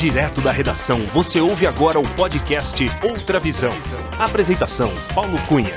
Direto 0.00 0.40
da 0.40 0.50
redação, 0.50 1.00
você 1.08 1.42
ouve 1.42 1.66
agora 1.66 2.00
o 2.00 2.16
podcast 2.16 2.82
Outra 3.06 3.38
Visão. 3.38 3.68
Apresentação: 4.18 4.88
Paulo 5.14 5.36
Cunha. 5.46 5.76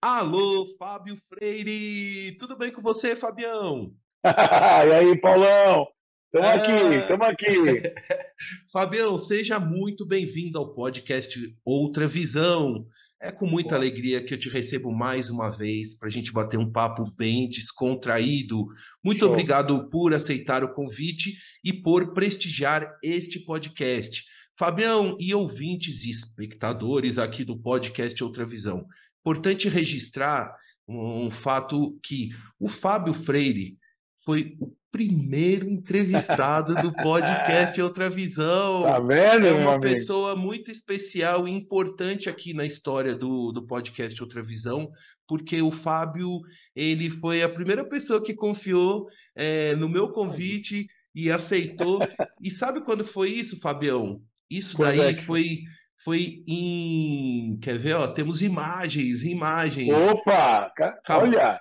Alô, 0.00 0.66
Fábio 0.78 1.16
Freire! 1.28 2.36
Tudo 2.38 2.56
bem 2.56 2.72
com 2.72 2.80
você, 2.80 3.16
Fabião? 3.16 3.90
e 4.24 4.92
aí, 4.92 5.20
Paulão? 5.20 5.88
Estamos 6.32 6.48
é... 6.48 6.54
aqui, 6.54 6.94
estamos 6.94 7.26
aqui. 7.26 7.92
Fabião, 8.72 9.18
seja 9.18 9.58
muito 9.58 10.06
bem-vindo 10.06 10.60
ao 10.60 10.72
podcast 10.72 11.36
Outra 11.64 12.06
Visão. 12.06 12.86
É 13.22 13.30
com 13.30 13.46
muita 13.46 13.74
alegria 13.74 14.24
que 14.24 14.32
eu 14.32 14.38
te 14.38 14.48
recebo 14.48 14.90
mais 14.90 15.28
uma 15.28 15.50
vez 15.50 15.94
para 15.94 16.08
a 16.08 16.10
gente 16.10 16.32
bater 16.32 16.58
um 16.58 16.72
papo 16.72 17.12
bem 17.18 17.46
descontraído. 17.50 18.64
Muito 19.04 19.18
Show. 19.18 19.30
obrigado 19.30 19.90
por 19.90 20.14
aceitar 20.14 20.64
o 20.64 20.72
convite 20.72 21.36
e 21.62 21.70
por 21.70 22.14
prestigiar 22.14 22.90
este 23.02 23.38
podcast. 23.38 24.24
Fabião 24.58 25.18
e 25.20 25.34
ouvintes 25.34 26.02
e 26.04 26.10
espectadores 26.10 27.18
aqui 27.18 27.44
do 27.44 27.60
podcast 27.60 28.24
Outra 28.24 28.46
Visão. 28.46 28.86
Importante 29.20 29.68
registrar 29.68 30.56
um 30.88 31.30
fato 31.30 32.00
que 32.02 32.30
o 32.58 32.70
Fábio 32.70 33.12
Freire 33.12 33.76
foi 34.24 34.56
o 34.60 34.72
primeiro 34.92 35.68
entrevistado 35.68 36.74
do 36.76 36.92
podcast 36.92 37.80
Outra 37.80 38.10
Visão. 38.10 38.82
Tá 38.82 38.98
vendo, 38.98 39.46
É 39.46 39.52
uma 39.52 39.80
pessoa 39.80 40.36
muito 40.36 40.70
especial 40.70 41.46
e 41.46 41.50
importante 41.50 42.28
aqui 42.28 42.52
na 42.52 42.66
história 42.66 43.14
do, 43.14 43.52
do 43.52 43.66
podcast 43.66 44.20
Outra 44.22 44.42
Visão, 44.42 44.90
porque 45.26 45.62
o 45.62 45.70
Fábio 45.70 46.40
ele 46.74 47.08
foi 47.08 47.42
a 47.42 47.48
primeira 47.48 47.84
pessoa 47.84 48.22
que 48.22 48.34
confiou 48.34 49.06
é, 49.34 49.74
no 49.76 49.88
meu 49.88 50.10
convite 50.10 50.86
e 51.14 51.30
aceitou. 51.30 52.00
E 52.42 52.50
sabe 52.50 52.80
quando 52.80 53.04
foi 53.04 53.28
isso, 53.28 53.60
Fabião? 53.60 54.18
Isso 54.50 54.76
daí 54.78 55.00
é 55.00 55.12
que... 55.12 55.20
foi 55.20 55.58
foi 56.02 56.42
em. 56.48 57.58
Quer 57.60 57.78
ver? 57.78 57.94
Ó, 57.96 58.06
temos 58.08 58.40
imagens, 58.40 59.22
imagens. 59.22 59.90
Opa! 59.90 60.72
Olha! 61.10 61.60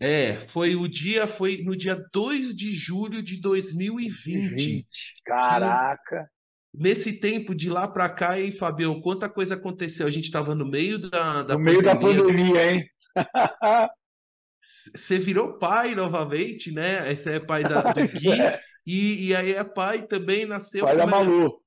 É, 0.00 0.36
foi 0.46 0.76
o 0.76 0.86
dia, 0.86 1.26
foi 1.26 1.62
no 1.64 1.76
dia 1.76 1.96
2 2.12 2.54
de 2.54 2.72
julho 2.74 3.20
de 3.20 3.40
2020. 3.40 4.54
20. 4.54 4.86
Caraca! 5.24 6.30
Nesse 6.72 7.14
tempo 7.14 7.54
de 7.54 7.68
lá 7.68 7.88
para 7.88 8.08
cá, 8.08 8.38
hein, 8.38 8.52
Fabião? 8.52 9.00
Quanta 9.00 9.28
coisa 9.28 9.54
aconteceu? 9.54 10.06
A 10.06 10.10
gente 10.10 10.24
estava 10.24 10.54
no 10.54 10.66
meio 10.66 10.98
da, 10.98 11.42
da 11.42 11.54
no 11.54 11.60
meio 11.60 11.82
da 11.82 11.96
pandemia, 11.96 12.72
hein? 12.72 12.84
Você 14.94 15.18
virou 15.18 15.58
pai 15.58 15.94
novamente, 15.94 16.72
né? 16.72 17.10
Esse 17.12 17.30
é 17.30 17.40
pai 17.40 17.62
da, 17.62 17.92
do 17.92 18.00
Gui. 18.06 18.30
e, 18.86 19.28
e 19.28 19.34
aí 19.34 19.52
é 19.52 19.64
pai 19.64 20.02
também, 20.02 20.46
nasceu. 20.46 20.84
Pai 20.84 20.96
da 20.96 21.06
Malu. 21.06 21.60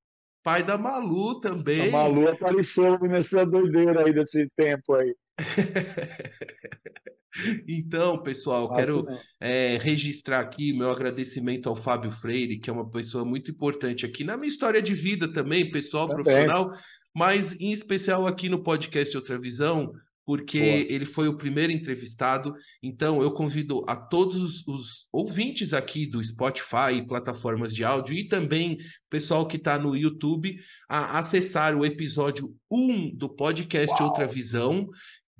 Pai 0.43 0.63
da 0.63 0.77
Malu 0.77 1.39
também. 1.41 1.89
A 1.89 1.91
Malu 1.91 2.29
apareceu 2.29 2.97
nessa 2.99 3.45
doideira 3.45 4.05
aí 4.05 4.13
desse 4.13 4.47
tempo 4.55 4.93
aí. 4.93 5.13
Então, 7.67 8.21
pessoal, 8.21 8.73
quero 8.75 9.05
é, 9.39 9.77
registrar 9.77 10.41
aqui 10.41 10.73
meu 10.73 10.91
agradecimento 10.91 11.69
ao 11.69 11.75
Fábio 11.75 12.11
Freire, 12.11 12.59
que 12.59 12.69
é 12.69 12.73
uma 12.73 12.89
pessoa 12.89 13.23
muito 13.23 13.51
importante 13.51 14.05
aqui 14.05 14.23
na 14.23 14.35
minha 14.35 14.49
história 14.49 14.81
de 14.81 14.93
vida 14.93 15.31
também, 15.31 15.71
pessoal, 15.71 16.07
também. 16.07 16.23
profissional, 16.23 16.69
mas 17.15 17.55
em 17.59 17.71
especial 17.71 18.27
aqui 18.27 18.49
no 18.49 18.61
podcast 18.61 19.15
Outra 19.15 19.39
Visão, 19.39 19.91
porque 20.25 20.59
Boa. 20.59 20.93
ele 20.93 21.05
foi 21.05 21.27
o 21.27 21.37
primeiro 21.37 21.71
entrevistado. 21.71 22.53
Então, 22.81 23.21
eu 23.21 23.31
convido 23.31 23.83
a 23.87 23.95
todos 23.95 24.65
os 24.67 25.07
ouvintes 25.11 25.73
aqui 25.73 26.05
do 26.05 26.23
Spotify, 26.23 27.05
plataformas 27.07 27.73
de 27.73 27.83
áudio 27.83 28.13
e 28.13 28.27
também 28.27 28.77
pessoal 29.09 29.47
que 29.47 29.57
está 29.57 29.79
no 29.79 29.95
YouTube 29.95 30.55
a 30.87 31.17
acessar 31.17 31.75
o 31.75 31.85
episódio 31.85 32.55
1 32.69 33.15
do 33.15 33.29
podcast 33.29 33.93
Uau. 33.99 34.09
Outra 34.09 34.27
Visão 34.27 34.87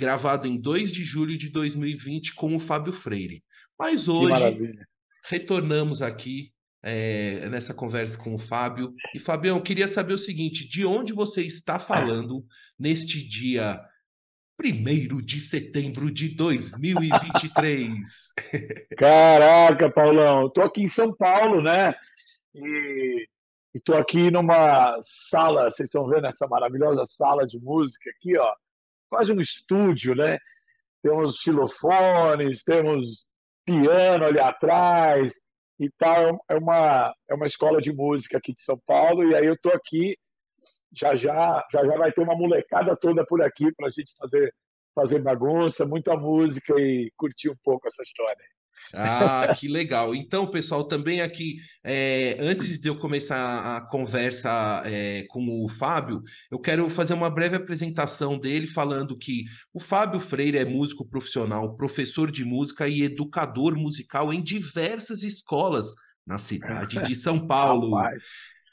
gravado 0.01 0.47
em 0.47 0.59
2 0.59 0.91
de 0.91 1.03
julho 1.03 1.38
de 1.38 1.47
2020 1.50 2.34
com 2.34 2.56
o 2.56 2.59
Fábio 2.59 2.91
Freire. 2.91 3.44
Mas 3.78 4.07
hoje 4.07 4.73
retornamos 5.29 6.01
aqui 6.01 6.51
é, 6.81 7.47
nessa 7.50 7.72
conversa 7.72 8.17
com 8.17 8.34
o 8.34 8.40
Fábio. 8.40 8.95
E 9.13 9.19
Fabião, 9.19 9.57
eu 9.57 9.63
queria 9.63 9.88
saber 9.88 10.16
o 10.16 10.17
seguinte: 10.17 10.67
de 10.67 10.84
onde 10.84 11.13
você 11.13 11.44
está 11.44 11.78
falando 11.78 12.44
neste 12.79 13.23
dia 13.23 13.79
1 14.59 15.22
de 15.22 15.40
setembro 15.40 16.09
de 16.09 16.29
2023? 16.29 18.34
Caraca, 18.97 19.91
Paulão, 19.91 20.47
estou 20.47 20.63
aqui 20.63 20.81
em 20.81 20.90
São 20.90 21.16
Paulo, 21.16 21.61
né? 21.61 21.94
E 22.56 23.28
estou 23.75 23.95
aqui 23.95 24.31
numa 24.31 25.00
sala, 25.29 25.69
vocês 25.69 25.85
estão 25.85 26.07
vendo 26.07 26.25
essa 26.25 26.47
maravilhosa 26.47 27.06
sala 27.06 27.45
de 27.45 27.59
música 27.59 28.09
aqui, 28.09 28.35
ó 28.35 28.51
quase 29.11 29.33
um 29.33 29.41
estúdio, 29.41 30.16
né? 30.16 30.38
Temos 31.03 31.35
xilofones, 31.38 32.63
temos 32.63 33.25
piano 33.66 34.25
ali 34.25 34.39
atrás 34.39 35.33
e 35.77 35.91
tal. 35.97 36.44
É 36.49 36.55
uma, 36.55 37.13
é 37.29 37.35
uma 37.35 37.45
escola 37.45 37.81
de 37.81 37.91
música 37.91 38.38
aqui 38.38 38.53
de 38.53 38.63
São 38.63 38.79
Paulo 38.88 39.29
e 39.29 39.35
aí 39.35 39.45
eu 39.45 39.55
estou 39.55 39.73
aqui. 39.73 40.17
Já 40.94 41.16
já, 41.16 41.66
já 41.72 41.85
já 41.85 41.97
vai 41.97 42.11
ter 42.11 42.22
uma 42.22 42.35
molecada 42.35 42.95
toda 42.95 43.25
por 43.25 43.41
aqui 43.41 43.73
para 43.75 43.88
a 43.88 43.91
gente 43.91 44.13
fazer, 44.17 44.53
fazer 44.95 45.19
bagunça, 45.19 45.85
muita 45.85 46.16
música 46.16 46.73
e 46.79 47.11
curtir 47.17 47.49
um 47.49 47.57
pouco 47.63 47.88
essa 47.88 48.01
história. 48.03 48.45
Ah, 48.94 49.56
que 49.58 49.68
legal. 49.68 50.14
Então, 50.14 50.47
pessoal, 50.47 50.84
também 50.84 51.22
aqui, 51.22 51.58
é, 51.84 52.38
antes 52.40 52.80
de 52.80 52.88
eu 52.88 52.97
começar 52.97 53.78
a 53.78 53.81
conversa 53.81 54.84
é, 54.86 55.24
com 55.30 55.64
o 55.64 55.68
Fábio, 55.68 56.22
eu 56.50 56.59
quero 56.59 56.90
fazer 56.90 57.14
uma 57.14 57.30
breve 57.30 57.56
apresentação 57.56 58.38
dele, 58.38 58.68
falando 58.68 59.18
que 59.18 59.46
o 59.74 59.80
Fábio 59.80 60.20
Freire 60.20 60.58
é 60.58 60.66
músico 60.66 61.06
profissional, 61.06 61.75
professor 61.75 62.31
de 62.31 62.44
música 62.44 62.88
e 62.88 63.03
educador 63.03 63.75
musical 63.75 64.34
em 64.34 64.41
diversas 64.41 65.24
escolas 65.24 65.88
na 66.25 66.38
cidade 66.38 67.02
de 67.02 67.16
São 67.16 67.40
Paulo. 67.47 67.97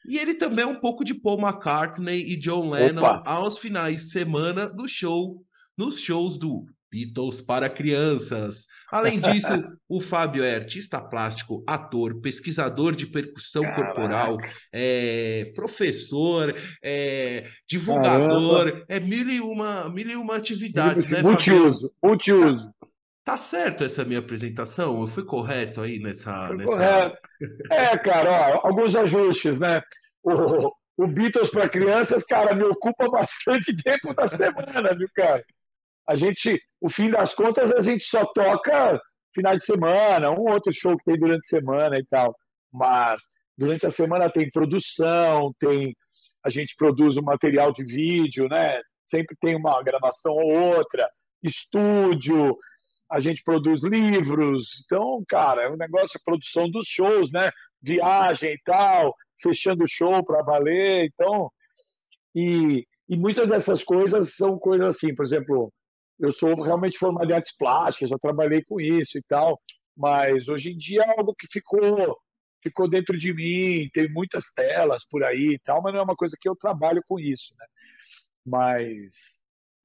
E 0.07 0.19
ele 0.19 0.35
também 0.35 0.65
é 0.65 0.69
um 0.69 0.81
pouco 0.81 1.05
de 1.05 1.15
Paul 1.15 1.41
McCartney 1.41 2.33
e 2.33 2.37
John 2.37 2.71
Lennon 2.71 3.03
Opa. 3.03 3.23
aos 3.27 3.59
finais 3.59 4.05
de 4.05 4.11
semana 4.11 4.67
do 4.69 4.89
show, 4.89 5.45
nos 5.77 6.01
shows 6.01 6.39
do 6.39 6.67
Beatles 6.91 7.41
para 7.41 7.69
crianças. 7.69 8.67
Além 8.91 9.21
disso, 9.21 9.49
o 9.89 10.01
Fábio 10.01 10.43
é 10.43 10.55
artista 10.55 11.01
plástico, 11.01 11.63
ator, 11.67 12.21
pesquisador 12.21 12.95
de 12.95 13.07
percussão 13.07 13.63
Caraca. 13.63 13.85
corporal, 13.85 14.37
é, 14.73 15.53
professor, 15.55 16.55
é, 16.83 17.47
divulgador, 17.69 18.65
Caramba. 18.65 18.85
é 18.89 19.01
mil 19.01 19.29
e 19.29 19.41
uma, 19.41 19.89
mil 19.91 20.09
e 20.09 20.17
uma 20.17 20.37
atividades, 20.37 21.09
né, 21.09 21.23
Multiuso, 21.23 21.93
multiuso. 22.03 22.73
Tá, 22.81 23.33
tá 23.33 23.37
certo 23.37 23.85
essa 23.85 24.05
minha 24.05 24.21
apresentação? 24.21 25.01
Eu 25.01 25.09
fui 25.09 25.25
correto 25.25 25.81
aí 25.81 25.99
nessa. 25.99 26.49
nessa... 26.55 26.71
Correto. 26.71 27.19
É, 27.71 27.99
cara, 27.99 28.31
ó, 28.31 28.67
alguns 28.67 28.95
ajustes, 28.95 29.59
né? 29.59 29.83
O, 30.23 30.73
o 30.99 31.07
Beatles 31.07 31.51
para 31.51 31.69
crianças, 31.69 32.25
cara, 32.25 32.55
me 32.55 32.65
ocupa 32.65 33.09
bastante 33.11 33.75
tempo 33.83 34.15
da 34.15 34.27
semana, 34.29 34.95
viu, 34.95 35.09
cara? 35.15 35.45
A 36.09 36.17
gente, 36.17 36.61
o 36.81 36.89
fim 36.89 37.11
das 37.11 37.35
contas, 37.35 37.71
a 37.73 37.83
gente 37.83 38.05
só 38.05 38.25
toca 38.33 39.01
final 39.35 39.55
de 39.55 39.65
semana, 39.65 40.31
um 40.31 40.51
outro 40.51 40.73
show 40.73 40.97
que 40.97 41.05
tem 41.05 41.19
durante 41.19 41.45
a 41.47 41.59
semana 41.59 41.99
e 41.99 42.05
tal. 42.07 42.35
Mas 42.73 43.21
durante 43.57 43.87
a 43.87 43.91
semana 43.91 44.31
tem 44.31 44.51
produção, 44.51 45.53
tem 45.61 45.95
a 46.45 46.51
gente 46.51 46.75
produz 46.77 47.17
um 47.17 47.23
material 47.23 47.73
de 47.73 47.85
vídeo, 47.85 48.49
né? 48.49 48.81
Sempre 49.11 49.37
tem 49.41 49.55
uma 49.55 49.83
gravação 49.83 50.33
ou 50.33 50.77
outra, 50.77 51.07
estúdio, 51.43 52.57
a 53.11 53.21
gente 53.21 53.43
produz 53.43 53.83
livros. 53.83 54.67
Então, 54.85 55.23
cara, 55.29 55.63
é 55.63 55.71
um 55.71 55.77
negócio 55.77 56.19
de 56.19 56.25
produção 56.25 56.71
dos 56.71 56.87
shows, 56.87 57.31
né? 57.33 57.51
Viagem 57.83 58.53
e 58.53 58.61
tal, 58.65 59.15
fechando 59.43 59.85
o 59.85 59.89
show 59.89 60.25
para 60.25 60.43
valer. 60.43 61.07
Então, 61.13 61.51
e, 62.35 62.87
e 63.09 63.17
muitas 63.17 63.49
dessas 63.49 63.85
coisas 63.85 64.35
são 64.37 64.59
coisas 64.59 64.97
assim, 64.97 65.15
por 65.15 65.25
exemplo, 65.25 65.73
eu 66.19 66.33
sou 66.33 66.55
realmente 66.63 66.99
formado 66.99 67.31
em 67.31 67.35
artes 67.35 67.57
plásticas, 67.57 68.11
já 68.11 68.19
trabalhei 68.19 68.63
com 68.65 68.81
isso 68.81 69.19
e 69.19 69.23
tal, 69.29 69.61
mas 69.97 70.49
hoje 70.49 70.71
em 70.71 70.77
dia 70.77 71.03
é 71.03 71.19
algo 71.19 71.35
que 71.39 71.47
ficou 71.51 72.17
ficou 72.61 72.89
dentro 72.89 73.17
de 73.17 73.33
mim, 73.33 73.89
tem 73.95 74.13
muitas 74.13 74.45
telas 74.55 75.07
por 75.09 75.23
aí 75.23 75.55
e 75.55 75.59
tal, 75.61 75.81
mas 75.81 75.93
não 75.93 76.01
é 76.01 76.03
uma 76.03 76.17
coisa 76.17 76.37
que 76.41 76.49
eu 76.49 76.57
trabalho 76.57 77.01
com 77.07 77.19
isso, 77.21 77.55
né? 77.57 77.67
Mas 78.45 79.13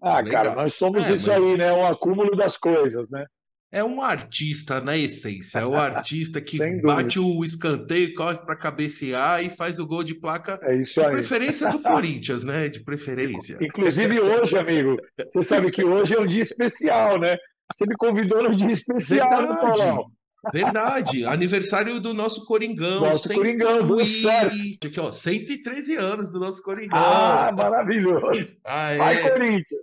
ah, 0.02 0.20
Legal. 0.20 0.44
cara, 0.44 0.56
nós 0.56 0.76
somos 0.76 1.06
é, 1.06 1.14
isso 1.14 1.28
mas... 1.28 1.42
aí, 1.42 1.58
né? 1.58 1.72
Um 1.72 1.86
acúmulo 1.86 2.36
das 2.36 2.58
coisas, 2.58 3.10
né? 3.10 3.26
É 3.74 3.84
um 3.84 4.04
artista 4.04 4.80
na 4.80 4.96
essência, 4.96 5.58
é 5.58 5.66
o 5.66 5.74
artista 5.76 6.40
que 6.40 6.60
bate 6.82 7.20
o 7.20 7.44
escanteio, 7.44 8.14
corre 8.14 8.38
para 8.38 8.56
cabecear 8.56 9.44
e 9.44 9.50
faz 9.50 9.80
o 9.80 9.88
gol 9.88 10.04
de 10.04 10.14
placa. 10.14 10.60
É 10.62 10.76
isso 10.76 11.00
de 11.00 11.06
aí. 11.06 11.12
preferência 11.12 11.72
do 11.72 11.82
Corinthians, 11.82 12.44
né? 12.44 12.70
De 12.70 12.84
preferência. 12.84 13.58
Inclusive 13.60 14.22
hoje, 14.22 14.56
amigo, 14.56 14.96
você 15.34 15.50
sabe 15.50 15.72
que 15.72 15.84
hoje 15.84 16.14
é 16.14 16.20
um 16.20 16.28
dia 16.28 16.44
especial, 16.44 17.20
né? 17.20 17.36
Você 17.76 17.88
me 17.88 17.96
convidou 17.96 18.44
num 18.44 18.56
dia 18.56 18.72
especial, 18.72 19.30
Verdade. 19.30 19.60
Paulão? 19.60 20.06
Verdade, 20.52 21.26
aniversário 21.26 22.00
do 22.02 22.14
nosso 22.14 22.46
Coringão. 22.46 23.00
Nosso 23.00 23.34
Coringão, 23.34 23.88
do 23.88 24.06
certo. 24.06 24.56
Aqui, 24.86 25.00
ó, 25.00 25.12
113 25.12 25.96
anos 25.96 26.32
do 26.32 26.40
nosso 26.40 26.62
Coringão. 26.62 27.00
Ah, 27.00 27.50
maravilhoso. 27.52 28.58
Ah, 28.66 28.92
é. 28.92 28.98
Vai, 28.98 29.32
Corinthians. 29.32 29.82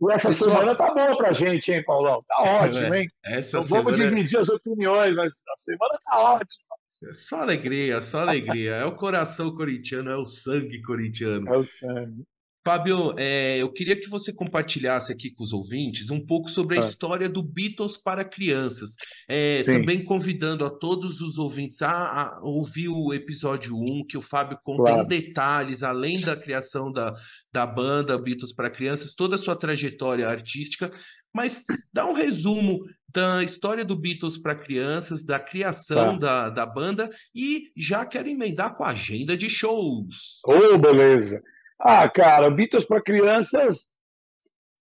E 0.00 0.12
essa 0.12 0.28
Pessoal... 0.28 0.50
semana 0.50 0.74
tá 0.74 0.92
boa 0.92 1.16
pra 1.16 1.32
gente, 1.32 1.72
hein, 1.72 1.82
Paulão? 1.84 2.22
Tá 2.28 2.42
ótimo, 2.42 2.94
hein? 2.94 3.08
Essa 3.24 3.56
Não 3.56 3.64
semana... 3.64 3.84
vamos 3.84 3.98
dividir 3.98 4.38
as 4.38 4.48
opiniões, 4.48 5.14
mas 5.14 5.32
a 5.32 5.56
semana 5.56 5.98
tá 6.04 6.18
ótima. 6.18 6.76
É 7.04 7.12
só 7.12 7.42
alegria, 7.42 8.02
só 8.02 8.20
alegria. 8.20 8.72
É 8.76 8.84
o 8.84 8.96
coração 8.96 9.54
corintiano, 9.54 10.10
é 10.10 10.16
o 10.16 10.26
sangue 10.26 10.82
corintiano. 10.82 11.48
É 11.48 11.58
o 11.58 11.64
sangue. 11.64 12.24
Fábio, 12.66 13.14
é, 13.16 13.58
eu 13.58 13.72
queria 13.72 13.94
que 13.94 14.10
você 14.10 14.32
compartilhasse 14.32 15.12
aqui 15.12 15.30
com 15.30 15.44
os 15.44 15.52
ouvintes 15.52 16.10
um 16.10 16.18
pouco 16.18 16.50
sobre 16.50 16.76
a 16.76 16.82
ah. 16.82 16.84
história 16.84 17.28
do 17.28 17.40
Beatles 17.40 17.96
para 17.96 18.24
crianças. 18.24 18.96
É, 19.28 19.62
também 19.62 20.02
convidando 20.04 20.64
a 20.64 20.70
todos 20.70 21.20
os 21.20 21.38
ouvintes 21.38 21.80
a, 21.80 21.92
a, 21.92 22.40
ouvir 22.42 22.88
o 22.88 23.14
episódio 23.14 23.76
1, 23.76 24.06
que 24.08 24.18
o 24.18 24.20
Fábio 24.20 24.58
conta 24.64 24.82
claro. 24.82 25.02
em 25.02 25.06
detalhes, 25.06 25.84
além 25.84 26.20
da 26.20 26.34
criação 26.34 26.90
da, 26.90 27.14
da 27.52 27.64
banda 27.64 28.18
Beatles 28.18 28.52
para 28.52 28.68
crianças, 28.68 29.14
toda 29.14 29.36
a 29.36 29.38
sua 29.38 29.54
trajetória 29.54 30.28
artística. 30.28 30.90
Mas 31.32 31.64
dá 31.92 32.04
um 32.04 32.14
resumo 32.14 32.80
da 33.14 33.44
história 33.44 33.84
do 33.84 33.94
Beatles 33.94 34.36
para 34.38 34.56
crianças, 34.56 35.24
da 35.24 35.38
criação 35.38 36.18
tá. 36.18 36.48
da, 36.48 36.50
da 36.50 36.66
banda 36.66 37.12
e 37.32 37.70
já 37.76 38.04
quero 38.04 38.28
emendar 38.28 38.74
com 38.76 38.82
a 38.82 38.90
agenda 38.90 39.36
de 39.36 39.48
shows. 39.48 40.40
Oh, 40.44 40.76
beleza! 40.76 41.40
Ah, 41.78 42.08
cara, 42.08 42.50
Beatles 42.50 42.84
para 42.84 43.02
crianças 43.02 43.88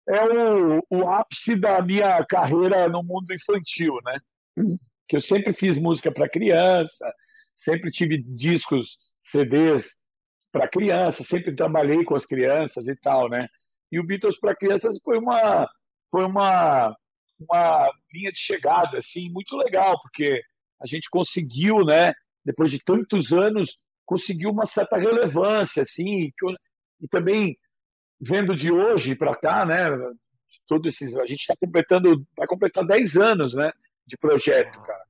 é 0.08 0.24
o, 0.24 0.84
o 0.90 1.10
ápice 1.10 1.56
da 1.60 1.82
minha 1.82 2.24
carreira 2.26 2.88
no 2.90 3.04
mundo 3.04 3.34
infantil, 3.34 3.96
né? 4.06 4.20
Que 5.08 5.18
eu 5.18 5.22
sempre 5.22 5.54
fiz 5.54 5.78
música 5.78 6.12
para 6.12 6.30
criança, 6.30 7.14
sempre 7.58 7.92
tive 7.92 8.18
discos, 8.22 8.98
CDs 9.24 9.88
para 10.52 10.68
criança, 10.70 11.24
sempre 11.24 11.56
trabalhei 11.56 12.04
com 12.04 12.16
as 12.16 12.26
crianças 12.26 12.88
e 12.88 12.96
tal, 12.98 13.30
né? 13.30 13.48
E 13.92 14.00
o 14.00 14.06
Beatles 14.06 14.40
para 14.40 14.56
crianças 14.56 15.00
foi 15.04 15.18
uma 15.18 15.68
foi 16.12 16.26
uma 16.26 16.96
uma 17.40 17.92
linha 18.14 18.32
de 18.32 18.40
chegada 18.40 18.98
assim 19.00 19.30
muito 19.30 19.56
legal, 19.58 20.00
porque 20.02 20.42
a 20.82 20.88
gente 20.88 21.10
conseguiu, 21.10 21.84
né, 21.86 22.14
depois 22.46 22.72
de 22.72 22.80
tantos 22.80 23.34
anos, 23.34 23.78
conseguiu 24.06 24.52
uma 24.52 24.66
certa 24.66 24.98
relevância 24.98 25.84
assim, 25.84 26.32
e 27.01 27.07
também 27.07 27.57
vendo 28.19 28.56
de 28.56 28.71
hoje 28.71 29.15
para 29.15 29.36
cá, 29.36 29.65
né? 29.65 29.89
Todos 30.68 30.94
esses, 30.94 31.15
a 31.18 31.25
gente 31.25 31.42
está 31.42 31.56
completando, 31.59 32.25
vai 32.38 32.47
completar 32.47 32.86
10 32.86 33.18
anos, 33.18 33.53
né? 33.53 33.71
De 34.06 34.18
projeto, 34.18 34.81
cara. 34.81 35.03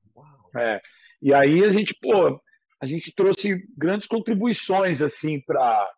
É. 0.56 0.80
E 1.22 1.32
aí 1.32 1.64
a 1.64 1.70
gente, 1.70 1.94
pô, 2.00 2.40
a 2.80 2.86
gente 2.86 3.12
trouxe 3.14 3.66
grandes 3.76 4.06
contribuições 4.06 5.00
assim 5.00 5.40
para 5.40 5.92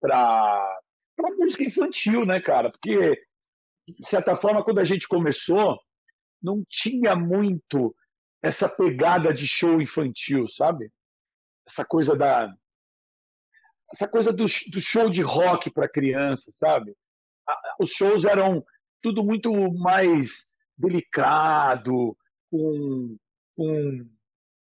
para 0.00 0.78
para 1.16 1.36
música 1.36 1.62
infantil, 1.62 2.24
né, 2.24 2.40
cara? 2.40 2.70
Porque 2.70 3.22
de 3.86 4.08
certa 4.08 4.34
forma 4.36 4.64
quando 4.64 4.78
a 4.78 4.84
gente 4.84 5.06
começou 5.06 5.78
não 6.42 6.64
tinha 6.68 7.14
muito 7.14 7.94
essa 8.42 8.68
pegada 8.68 9.32
de 9.32 9.46
show 9.46 9.80
infantil, 9.80 10.48
sabe? 10.48 10.90
Essa 11.66 11.84
coisa 11.84 12.16
da 12.16 12.52
essa 13.92 14.08
coisa 14.08 14.32
do, 14.32 14.44
do 14.44 14.80
show 14.80 15.10
de 15.10 15.22
rock 15.22 15.70
para 15.70 15.88
criança, 15.88 16.50
sabe? 16.52 16.94
Os 17.78 17.90
shows 17.90 18.24
eram 18.24 18.64
tudo 19.02 19.22
muito 19.22 19.52
mais 19.74 20.30
delicado, 20.76 22.16
com, 22.50 23.16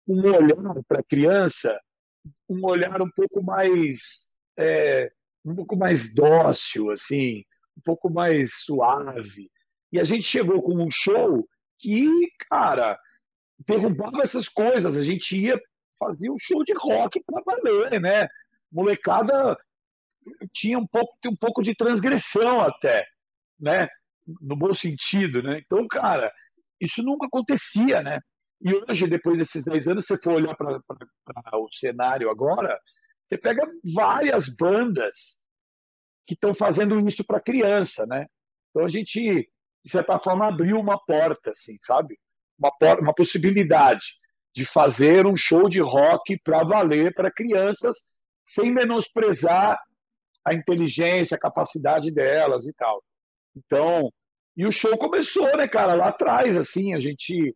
um 0.06 0.34
olhar 0.34 0.82
para 0.86 1.00
a 1.00 1.04
criança, 1.04 1.78
um 2.48 2.64
olhar 2.64 3.02
um 3.02 3.10
pouco 3.10 3.42
mais 3.42 3.96
é, 4.56 5.10
um 5.44 5.54
pouco 5.54 5.76
mais 5.76 6.12
dócil, 6.14 6.90
assim, 6.90 7.44
um 7.76 7.82
pouco 7.84 8.10
mais 8.10 8.50
suave. 8.64 9.50
E 9.92 9.98
a 9.98 10.04
gente 10.04 10.24
chegou 10.24 10.62
com 10.62 10.74
um 10.74 10.88
show 10.90 11.46
que, 11.78 12.06
cara, 12.50 12.98
derrubava 13.66 14.22
essas 14.22 14.48
coisas. 14.48 14.96
A 14.96 15.02
gente 15.02 15.36
ia 15.36 15.58
fazer 15.98 16.30
um 16.30 16.38
show 16.38 16.62
de 16.64 16.72
rock 16.74 17.22
para 17.24 17.42
valer, 17.42 18.00
né? 18.00 18.28
Molecada 18.70 19.56
tinha 20.52 20.78
um 20.78 20.86
pouco, 20.86 21.16
um 21.26 21.36
pouco 21.36 21.62
de 21.62 21.74
transgressão 21.74 22.60
até, 22.60 23.06
né? 23.58 23.88
No 24.40 24.56
bom 24.56 24.74
sentido, 24.74 25.42
né? 25.42 25.60
Então, 25.64 25.86
cara, 25.88 26.32
isso 26.80 27.02
nunca 27.02 27.26
acontecia, 27.26 28.02
né? 28.02 28.20
E 28.60 28.74
hoje, 28.74 29.06
depois 29.06 29.38
desses 29.38 29.64
10 29.64 29.88
anos, 29.88 30.06
você 30.06 30.18
for 30.20 30.34
olhar 30.34 30.54
para 30.56 31.58
o 31.58 31.68
cenário 31.72 32.28
agora, 32.28 32.78
você 33.28 33.38
pega 33.38 33.66
várias 33.94 34.48
bandas 34.48 35.38
que 36.26 36.34
estão 36.34 36.54
fazendo 36.54 36.98
isso 37.08 37.24
para 37.24 37.40
criança, 37.40 38.06
né? 38.06 38.26
Então 38.70 38.84
a 38.84 38.88
gente, 38.88 39.48
de 39.84 39.90
certa 39.90 40.18
forma, 40.18 40.46
abriu 40.46 40.78
uma 40.78 40.98
porta, 40.98 41.50
assim, 41.50 41.76
sabe? 41.78 42.18
Uma, 42.58 42.70
porta, 42.76 43.02
uma 43.02 43.14
possibilidade 43.14 44.04
de 44.54 44.64
fazer 44.66 45.26
um 45.26 45.36
show 45.36 45.68
de 45.68 45.80
rock 45.80 46.38
para 46.42 46.64
valer 46.64 47.14
para 47.14 47.30
crianças 47.30 47.96
sem 48.54 48.72
menosprezar 48.72 49.78
a 50.44 50.54
inteligência, 50.54 51.36
a 51.36 51.40
capacidade 51.40 52.10
delas 52.12 52.66
e 52.66 52.72
tal. 52.72 53.02
Então, 53.56 54.10
e 54.56 54.66
o 54.66 54.72
show 54.72 54.96
começou, 54.98 55.56
né, 55.56 55.68
cara, 55.68 55.94
lá 55.94 56.08
atrás, 56.08 56.56
assim, 56.56 56.94
a 56.94 56.98
gente, 56.98 57.54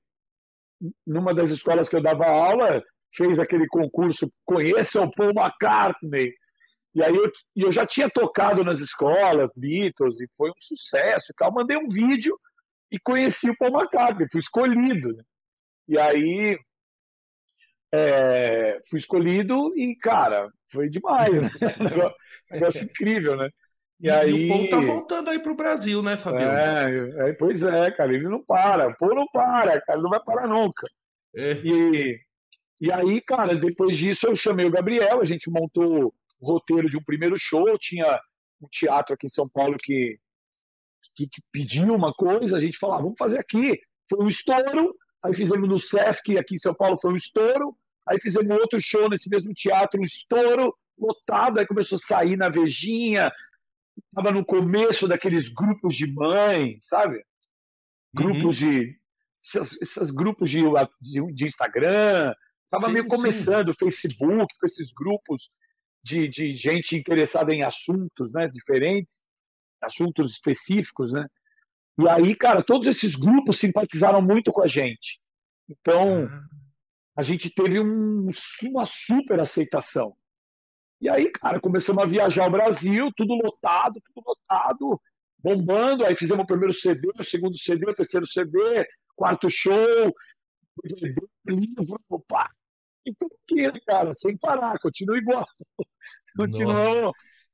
numa 1.07 1.35
das 1.35 1.51
escolas 1.51 1.89
que 1.89 1.97
eu 1.97 2.03
dava 2.03 2.27
aula, 2.27 2.83
fez 3.15 3.39
aquele 3.39 3.67
concurso 3.67 4.31
Conheça 4.45 5.01
o 5.01 5.11
Paul 5.11 5.31
McCartney. 5.31 6.33
E 6.95 7.03
aí 7.03 7.15
eu, 7.15 7.33
eu 7.57 7.73
já 7.73 7.87
tinha 7.87 8.11
tocado 8.11 8.63
nas 8.63 8.79
escolas, 8.79 9.51
Beatles, 9.57 10.21
e 10.21 10.29
foi 10.37 10.51
um 10.51 10.61
sucesso 10.61 11.33
e 11.33 11.35
tal. 11.35 11.53
Mandei 11.53 11.77
um 11.77 11.89
vídeo 11.89 12.39
e 12.91 12.99
conheci 12.99 13.49
o 13.49 13.57
Paul 13.57 13.81
McCartney, 13.81 14.29
fui 14.31 14.41
escolhido. 14.41 15.17
Né? 15.17 15.23
E 15.89 15.99
aí 15.99 16.59
é, 17.93 18.81
fui 18.89 18.99
escolhido 18.99 19.77
e, 19.77 19.95
cara, 19.97 20.51
foi 20.73 20.89
demais, 20.89 21.43
né? 21.43 21.51
negócio, 21.79 22.17
negócio 22.51 22.85
incrível, 22.85 23.37
né? 23.37 23.51
E, 24.01 24.07
e, 24.07 24.11
aí... 24.11 24.47
o 24.47 24.49
Paul 24.49 24.69
tá 24.71 24.81
voltando 24.81 25.31
aí 25.31 25.39
pro 25.39 25.55
Brasil, 25.55 26.03
né, 26.03 26.17
Fabio? 26.17 26.41
É, 26.41 27.29
é, 27.29 27.33
pois 27.35 27.63
é, 27.63 27.91
cara, 27.91 28.13
ele 28.13 28.29
não 28.29 28.43
para, 28.43 28.89
o 28.89 28.97
Paul 28.97 29.15
não 29.15 29.27
para, 29.29 29.81
cara, 29.83 29.99
ele 29.99 30.03
não 30.03 30.11
vai 30.11 30.21
parar 30.25 30.49
nunca. 30.49 30.89
É. 31.35 31.53
E, 31.63 32.21
e 32.81 32.91
aí, 32.91 33.21
cara, 33.21 33.55
depois 33.55 33.97
disso 33.97 34.27
eu 34.27 34.35
chamei 34.35 34.67
o 34.67 34.71
Gabriel, 34.71 35.21
a 35.21 35.25
gente 35.25 35.51
montou 35.51 36.13
o 36.41 36.47
roteiro 36.47 36.89
de 36.89 36.97
um 36.97 37.05
primeiro 37.05 37.37
show, 37.39 37.79
tinha 37.79 38.21
um 38.61 38.69
teatro 38.69 39.15
aqui 39.15 39.27
em 39.27 39.31
São 39.31 39.49
Paulo 39.49 39.77
que, 39.81 40.19
que, 41.15 41.29
que 41.29 41.43
pediu 41.53 41.95
uma 41.95 42.13
coisa, 42.13 42.57
a 42.57 42.61
gente 42.61 42.79
falava, 42.79 43.01
ah, 43.01 43.03
vamos 43.05 43.19
fazer 43.19 43.39
aqui. 43.39 43.79
Foi 44.09 44.25
um 44.25 44.29
estouro, 44.29 44.95
aí 45.23 45.35
fizemos 45.35 45.69
no 45.69 45.79
Sesc 45.79 46.37
aqui 46.37 46.57
em 46.57 46.59
São 46.59 46.75
Paulo, 46.75 46.99
foi 47.01 47.13
um 47.13 47.17
estouro, 47.17 47.77
Aí 48.09 48.21
fizemos 48.21 48.51
outro 48.59 48.81
show 48.81 49.09
nesse 49.09 49.29
mesmo 49.29 49.53
teatro, 49.55 50.01
um 50.01 50.05
estouro 50.05 50.75
lotado, 50.99 51.59
aí 51.59 51.67
começou 51.67 51.97
a 51.97 52.07
sair 52.07 52.37
na 52.37 52.49
Vejinha, 52.49 53.33
estava 54.09 54.31
no 54.31 54.45
começo 54.45 55.07
daqueles 55.07 55.49
grupos 55.49 55.95
de 55.95 56.07
mãe, 56.07 56.79
sabe? 56.81 57.25
Grupos 58.15 58.61
uhum. 58.61 58.71
de. 58.71 59.03
Esses, 59.81 60.11
grupos 60.11 60.49
de, 60.51 60.63
de, 61.01 61.33
de 61.33 61.47
Instagram, 61.47 62.33
estava 62.65 62.89
meio 62.89 63.09
começando 63.09 63.71
o 63.71 63.75
Facebook, 63.75 64.55
com 64.61 64.67
esses 64.67 64.93
grupos 64.93 65.51
de, 66.05 66.29
de 66.29 66.55
gente 66.55 66.97
interessada 66.97 67.53
em 67.53 67.63
assuntos 67.63 68.33
né, 68.33 68.47
diferentes, 68.47 69.23
assuntos 69.83 70.33
específicos, 70.33 71.13
né? 71.13 71.27
E 71.99 72.09
aí, 72.09 72.35
cara, 72.37 72.63
todos 72.63 72.87
esses 72.87 73.17
grupos 73.17 73.59
simpatizaram 73.59 74.23
muito 74.23 74.53
com 74.53 74.63
a 74.63 74.67
gente. 74.67 75.21
Então, 75.69 76.27
ah 76.27 76.62
a 77.17 77.23
gente 77.23 77.51
teve 77.51 77.79
um, 77.81 78.31
uma 78.63 78.87
super 78.87 79.41
aceitação. 79.41 80.15
E 81.01 81.09
aí, 81.09 81.31
cara, 81.31 81.61
começamos 81.61 82.03
a 82.03 82.07
viajar 82.07 82.45
ao 82.45 82.51
Brasil, 82.51 83.11
tudo 83.17 83.35
lotado, 83.35 84.01
tudo 84.07 84.25
lotado, 84.27 85.01
bombando. 85.39 86.05
Aí 86.05 86.17
fizemos 86.17 86.45
o 86.45 86.47
primeiro 86.47 86.73
CD, 86.73 87.11
o 87.19 87.25
segundo 87.25 87.59
CD, 87.59 87.91
o 87.91 87.95
terceiro 87.95 88.27
CD, 88.27 88.87
quarto 89.17 89.51
show, 89.51 90.15
livro, 91.47 92.01
opa. 92.09 92.49
E 93.05 93.13
tudo 93.15 93.35
aquilo, 93.45 93.81
cara, 93.85 94.15
sem 94.15 94.37
parar, 94.39 94.79
continua 94.79 95.19
igual. 95.19 95.45
Continuamos, 96.37 97.13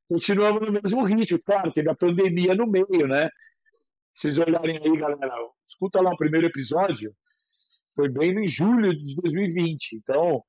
continuamos 0.09 0.63
no 0.63 0.73
mesmo 0.73 1.05
ritmo. 1.05 1.41
Claro, 1.43 1.73
teve 1.73 1.91
a 1.91 1.97
pandemia 1.97 2.55
no 2.55 2.65
meio, 2.65 3.09
né? 3.09 3.29
Se 4.15 4.33
vocês 4.33 4.39
olharem 4.39 4.79
aí, 4.79 4.97
galera, 4.97 5.35
escuta 5.67 6.01
lá 6.01 6.13
o 6.13 6.17
primeiro 6.17 6.47
episódio 6.47 7.13
foi 7.99 8.09
bem 8.09 8.31
em 8.45 8.47
julho 8.47 8.95
de 8.97 9.17
2020. 9.17 9.97
Então, 9.97 10.41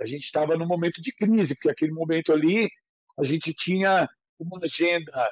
a 0.00 0.06
gente 0.06 0.22
estava 0.22 0.56
num 0.56 0.66
momento 0.66 1.02
de 1.02 1.12
crise, 1.12 1.54
porque 1.54 1.68
aquele 1.68 1.92
momento 1.92 2.32
ali 2.32 2.70
a 3.18 3.24
gente 3.24 3.52
tinha 3.52 4.08
uma 4.38 4.58
agenda, 4.62 5.30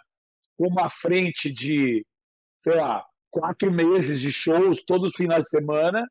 uma 0.59 0.91
frente 0.91 1.51
de, 1.51 2.05
sei 2.63 2.75
lá, 2.75 3.03
quatro 3.31 3.73
meses 3.73 4.21
de 4.21 4.31
shows 4.31 4.85
todos 4.85 5.13
os 5.13 5.17
finais 5.17 5.45
de 5.45 5.49
semana, 5.49 6.07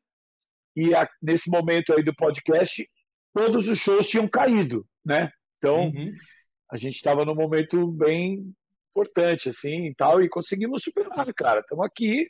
e 0.74 0.92
a, 0.96 1.08
nesse 1.22 1.48
momento 1.48 1.92
aí 1.92 2.02
do 2.02 2.12
podcast, 2.12 2.84
todos 3.32 3.68
os 3.68 3.78
shows 3.78 4.08
tinham 4.08 4.26
caído, 4.26 4.84
né? 5.04 5.30
Então, 5.58 5.84
uhum. 5.90 6.12
a 6.72 6.76
gente 6.76 6.96
estava 6.96 7.24
num 7.24 7.36
momento 7.36 7.86
bem 7.86 8.52
importante, 8.90 9.48
assim, 9.48 9.86
e 9.86 9.94
tal, 9.94 10.20
e 10.20 10.28
conseguimos 10.28 10.82
superar, 10.82 11.32
cara. 11.34 11.60
Estamos 11.60 11.86
aqui, 11.86 12.28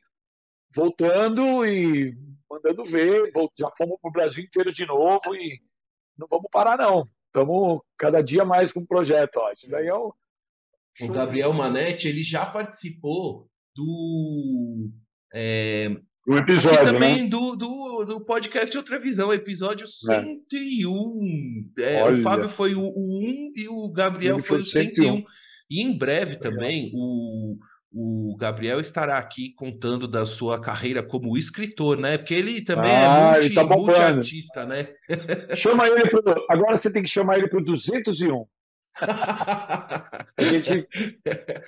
voltando 0.74 1.64
e 1.66 2.16
mandando 2.50 2.84
ver, 2.84 3.32
já 3.58 3.70
fomos 3.76 3.98
para 4.00 4.08
o 4.08 4.12
Brasil 4.12 4.44
inteiro 4.44 4.72
de 4.72 4.86
novo 4.86 5.34
e 5.34 5.60
não 6.18 6.26
vamos 6.28 6.48
parar, 6.50 6.76
não. 6.76 7.08
Estamos 7.26 7.80
cada 7.96 8.20
dia 8.20 8.44
mais 8.44 8.70
com 8.70 8.80
o 8.80 8.86
projeto, 8.86 9.36
ó. 9.36 9.50
Isso 9.52 9.68
daí 9.70 9.86
é 9.86 9.94
o... 9.94 10.14
O 11.00 11.08
Gabriel 11.08 11.52
Manetti, 11.54 12.06
ele 12.06 12.22
já 12.22 12.44
participou 12.44 13.48
do... 13.74 14.90
É, 15.32 15.96
o 16.26 16.36
episódio, 16.36 16.82
e 16.82 16.92
também 16.92 17.22
né? 17.22 17.28
do, 17.28 17.56
do, 17.56 18.04
do 18.04 18.20
podcast 18.20 18.76
Outra 18.76 19.00
Visão, 19.00 19.32
episódio 19.32 19.88
101. 19.88 21.72
É. 21.78 21.94
É, 22.00 22.04
o 22.04 22.22
Fábio 22.22 22.48
foi 22.48 22.74
o, 22.74 22.82
o 22.82 23.18
1 23.18 23.52
e 23.56 23.68
o 23.68 23.88
Gabriel 23.88 24.38
foi, 24.38 24.58
foi 24.58 24.60
o 24.60 24.64
101. 24.66 25.04
101. 25.04 25.24
E 25.70 25.82
em 25.82 25.96
breve 25.96 26.36
também 26.36 26.92
o, 26.94 27.56
o 27.94 28.34
Gabriel 28.38 28.80
estará 28.80 29.18
aqui 29.18 29.52
contando 29.54 30.08
da 30.08 30.24
sua 30.24 30.60
carreira 30.60 31.02
como 31.02 31.36
escritor, 31.36 31.98
né? 31.98 32.16
Porque 32.16 32.32
ele 32.32 32.62
também 32.62 32.90
é 32.90 33.06
ah, 33.06 33.32
é 33.36 33.40
multi, 33.40 33.54
tá 33.54 33.64
multi-artista, 33.64 34.64
né? 34.64 34.88
Chama 35.56 35.86
ele 35.86 36.08
pro, 36.08 36.22
agora 36.48 36.78
você 36.78 36.90
tem 36.90 37.02
que 37.02 37.10
chamar 37.10 37.38
ele 37.38 37.48
para 37.48 37.58
o 37.58 37.64
201. 37.64 38.46
a, 39.00 40.42
gente, 40.42 40.88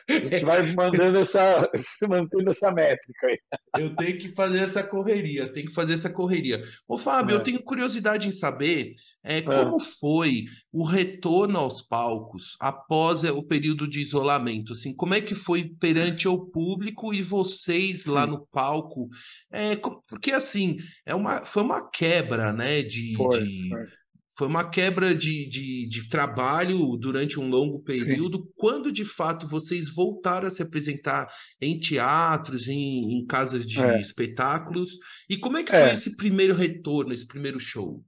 a 0.09 0.13
gente 0.13 0.45
vai 0.45 0.73
mandando 0.73 1.19
essa, 1.19 1.71
mantendo 2.09 2.51
essa 2.51 2.71
métrica 2.71 3.27
aí. 3.27 3.39
Eu 3.79 3.97
tenho 3.97 4.19
que 4.19 4.35
fazer 4.35 4.59
essa 4.59 4.83
correria, 4.83 5.53
tenho 5.53 5.67
que 5.67 5.75
fazer 5.75 5.95
essa 5.95 6.11
correria. 6.11 6.63
Ô, 6.87 6.99
Fábio, 6.99 7.35
é. 7.35 7.39
eu 7.39 7.43
tenho 7.43 7.63
curiosidade 7.63 8.29
em 8.29 8.33
saber 8.33 8.95
é, 9.23 9.39
é, 9.39 9.43
como 9.43 9.81
foi 9.81 10.45
o 10.71 10.85
retorno 10.85 11.59
aos 11.59 11.81
palcos 11.81 12.57
após 12.61 13.25
é, 13.25 13.33
o 13.33 13.43
período 13.43 13.89
de 13.89 14.01
isolamento. 14.01 14.73
Assim, 14.73 14.95
como 14.95 15.15
é 15.15 15.21
que 15.21 15.35
foi 15.35 15.71
perante 15.81 16.29
o 16.29 16.39
público 16.39 17.15
e 17.15 17.23
vocês 17.23 18.05
lá 18.07 18.27
no 18.27 18.47
palco? 18.47 19.09
É, 19.51 19.77
porque 20.09 20.33
assim, 20.33 20.77
é 21.07 21.15
uma, 21.15 21.45
foi 21.45 21.63
uma 21.63 21.89
quebra, 21.91 22.53
né? 22.53 22.83
De, 22.83 23.15
foi, 23.17 23.43
de... 23.43 23.69
Foi 23.71 24.04
foi 24.37 24.49
uma 24.49 24.69
quebra 24.69 25.15
de, 25.15 25.49
de, 25.49 25.89
de, 25.89 26.09
trabalho 26.09 26.97
durante 26.97 27.39
um 27.39 27.49
longo 27.49 27.81
período. 27.81 28.39
Sim. 28.39 28.53
Quando 28.57 28.91
de 28.91 29.05
fato 29.05 29.49
vocês 29.49 29.89
voltaram 29.89 30.49
a 30.49 30.51
se 30.51 30.63
apresentar 30.63 31.29
em 31.61 31.79
teatros, 31.79 32.69
em, 32.69 33.19
em 33.19 33.27
casas 33.27 33.65
de 33.65 33.81
é. 33.81 34.01
espetáculos? 34.01 34.91
E 35.29 35.39
como 35.39 35.57
é 35.57 35.63
que 35.63 35.75
é. 35.75 35.87
foi 35.87 35.95
esse 35.95 36.17
primeiro 36.17 36.55
retorno, 36.55 37.13
esse 37.13 37.27
primeiro 37.27 37.61
show? 37.61 38.03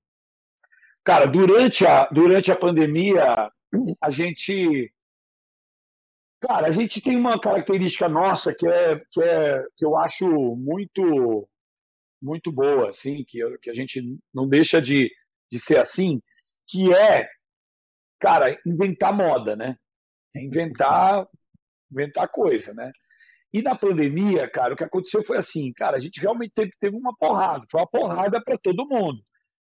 Cara, 1.05 1.27
durante 1.27 1.87
a, 1.87 2.07
durante 2.07 2.51
a 2.51 2.57
pandemia, 2.57 3.51
a 4.01 4.11
gente. 4.11 4.93
Cara, 6.41 6.67
a 6.67 6.73
gente 6.73 7.01
tem 7.01 7.17
uma 7.17 7.41
característica 7.41 8.09
nossa 8.09 8.53
que 8.53 8.67
é 8.67 9.01
que, 9.13 9.23
é, 9.23 9.65
que 9.77 9.85
eu 9.85 9.97
acho 9.97 10.27
muito 10.57 11.49
muito 12.21 12.51
boa, 12.51 12.91
assim, 12.91 13.25
que, 13.29 13.39
que 13.63 13.71
a 13.71 13.75
gente 13.75 14.03
não 14.35 14.49
deixa 14.49 14.81
de, 14.81 15.11
de 15.51 15.61
ser 15.61 15.79
assim, 15.79 16.21
que 16.69 16.93
é, 16.93 17.29
cara, 18.21 18.57
inventar 18.67 19.15
moda, 19.15 19.57
né? 19.57 19.77
Inventar, 20.35 21.27
inventar 21.91 22.29
coisa, 22.29 22.75
né? 22.75 22.91
E 23.53 23.63
na 23.63 23.77
pandemia, 23.77 24.51
cara, 24.51 24.75
o 24.75 24.77
que 24.77 24.85
aconteceu 24.85 25.25
foi 25.25 25.39
assim, 25.39 25.73
cara, 25.73 25.97
a 25.97 26.01
gente 26.01 26.21
realmente 26.21 26.53
teve, 26.55 26.73
teve 26.81 26.97
uma 26.97 27.17
porrada, 27.17 27.65
foi 27.71 27.81
uma 27.81 27.87
porrada 27.87 28.43
para 28.43 28.59
todo 28.59 28.87
mundo. 28.89 29.19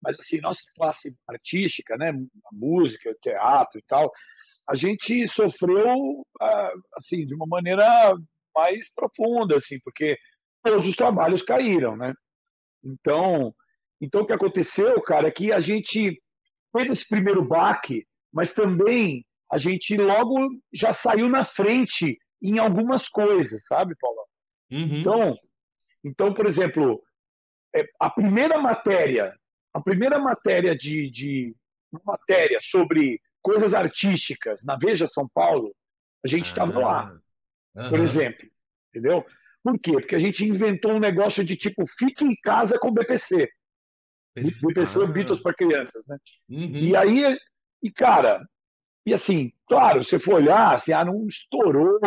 Mas 0.03 0.17
assim, 0.19 0.41
nossa 0.41 0.63
classe 0.77 1.15
artística, 1.29 1.97
né, 1.97 2.11
a 2.11 2.55
música, 2.55 3.11
o 3.11 3.19
teatro 3.21 3.79
e 3.79 3.83
tal, 3.89 4.11
a 4.69 4.75
gente 4.75 5.27
sofreu 5.29 6.25
ah, 6.41 6.73
assim 6.97 7.27
de 7.27 7.35
uma 7.35 7.47
maneira 7.47 8.15
mais 8.55 8.93
profunda, 8.95 9.57
assim, 9.57 9.79
porque 9.83 10.17
todos 10.63 10.89
os 10.89 10.97
trabalhos 10.97 11.43
caíram, 11.43 11.97
né? 11.97 12.15
Então, 12.85 13.55
então, 14.01 14.23
o 14.23 14.27
que 14.27 14.33
aconteceu, 14.33 15.01
cara, 15.03 15.29
é 15.29 15.31
que 15.31 15.53
a 15.53 15.61
gente 15.61 16.21
teve 16.73 16.93
esse 16.93 17.07
primeiro 17.07 17.45
baque, 17.45 18.07
mas 18.33 18.53
também 18.53 19.25
a 19.53 19.59
gente 19.59 19.97
logo 19.97 20.49
já 20.73 20.95
saiu 20.95 21.29
na 21.29 21.45
frente 21.45 22.19
em 22.43 22.59
algumas 22.59 23.09
coisas, 23.09 23.65
sabe, 23.67 23.95
Paulo? 24.01 24.21
Uhum. 24.71 25.01
Então, 25.01 25.39
então, 26.05 26.33
por 26.33 26.47
exemplo, 26.47 27.03
é, 27.75 27.85
a 27.99 28.09
primeira 28.09 28.59
matéria, 28.59 29.35
a 29.75 29.81
primeira 29.81 30.19
matéria 30.19 30.75
de, 30.75 31.11
de 31.11 31.55
matéria 32.05 32.59
sobre 32.63 33.21
coisas 33.43 33.75
artísticas 33.75 34.65
na 34.65 34.77
Veja 34.77 35.07
São 35.07 35.29
Paulo, 35.29 35.75
a 36.25 36.29
gente 36.29 36.47
estava 36.47 36.79
ah, 36.79 36.81
lá, 36.81 37.21
uhum. 37.77 37.91
por 37.91 38.01
exemplo, 38.01 38.49
entendeu? 38.89 39.27
Por 39.63 39.79
quê? 39.79 39.93
Porque 39.93 40.15
a 40.15 40.19
gente 40.19 40.45
inventou 40.45 40.93
um 40.93 41.01
negócio 41.01 41.45
de 41.45 41.57
tipo, 41.57 41.85
fique 41.99 42.25
em 42.25 42.35
casa 42.37 42.79
com 42.79 42.89
o 42.89 42.93
BPC. 42.93 43.51
BPC 44.35 45.03
ah. 45.03 45.07
Beatles 45.07 45.41
para 45.41 45.55
crianças, 45.55 46.05
né? 46.07 46.17
Uhum. 46.49 46.77
E 46.77 46.97
aí, 46.97 47.39
e 47.83 47.91
cara, 47.91 48.43
e 49.07 49.15
assim, 49.15 49.51
claro, 49.67 50.05
você 50.05 50.19
for 50.19 50.35
olhar, 50.35 50.75
assim, 50.75 50.93
ah, 50.93 51.05
não 51.05 51.27
estourou, 51.27 51.99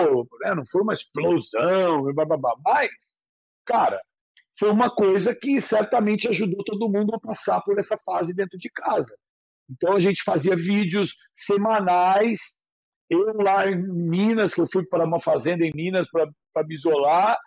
né? 0.41 0.55
não 0.55 0.65
foi 0.71 0.81
uma 0.81 0.93
explosão, 0.93 2.03
blá, 2.13 2.25
blá, 2.25 2.37
blá, 2.37 2.53
mas, 2.63 2.91
cara, 3.65 3.99
foi 4.59 4.69
uma 4.69 4.89
coisa 4.93 5.33
que 5.35 5.59
certamente 5.59 6.27
ajudou 6.27 6.63
todo 6.63 6.89
mundo 6.89 7.15
a 7.15 7.19
passar 7.19 7.61
por 7.61 7.79
essa 7.79 7.97
fase 8.05 8.33
dentro 8.33 8.57
de 8.57 8.69
casa. 8.69 9.13
Então 9.69 9.93
a 9.93 9.99
gente 9.99 10.23
fazia 10.23 10.55
vídeos 10.55 11.15
semanais. 11.33 12.39
Eu 13.09 13.33
lá 13.41 13.69
em 13.69 13.75
Minas, 13.75 14.53
que 14.53 14.61
eu 14.61 14.67
fui 14.71 14.85
para 14.85 15.05
uma 15.05 15.19
fazenda 15.19 15.65
em 15.65 15.71
Minas 15.73 16.07
para 16.09 16.65
me 16.65 16.75
isolar, 16.75 17.37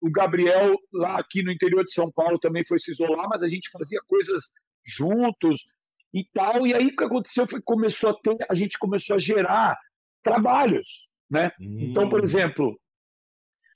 o 0.00 0.10
Gabriel, 0.10 0.76
lá 0.92 1.18
aqui 1.18 1.42
no 1.42 1.50
interior 1.50 1.84
de 1.84 1.92
São 1.92 2.10
Paulo, 2.10 2.38
também 2.38 2.64
foi 2.64 2.78
se 2.78 2.90
isolar, 2.90 3.28
mas 3.28 3.42
a 3.42 3.48
gente 3.48 3.70
fazia 3.70 4.00
coisas 4.06 4.44
juntos 4.84 5.64
e 6.12 6.24
tal. 6.32 6.66
E 6.66 6.74
aí 6.74 6.86
o 6.86 6.96
que 6.96 7.04
aconteceu 7.04 7.46
foi 7.48 7.58
que 7.58 7.64
começou 7.64 8.10
a 8.10 8.14
ter, 8.14 8.36
a 8.48 8.54
gente 8.54 8.78
começou 8.78 9.16
a 9.16 9.18
gerar 9.18 9.78
trabalhos, 10.22 11.08
né? 11.30 11.52
Hum. 11.60 11.78
Então, 11.80 12.08
por 12.08 12.20
hum. 12.20 12.24
exemplo, 12.24 12.78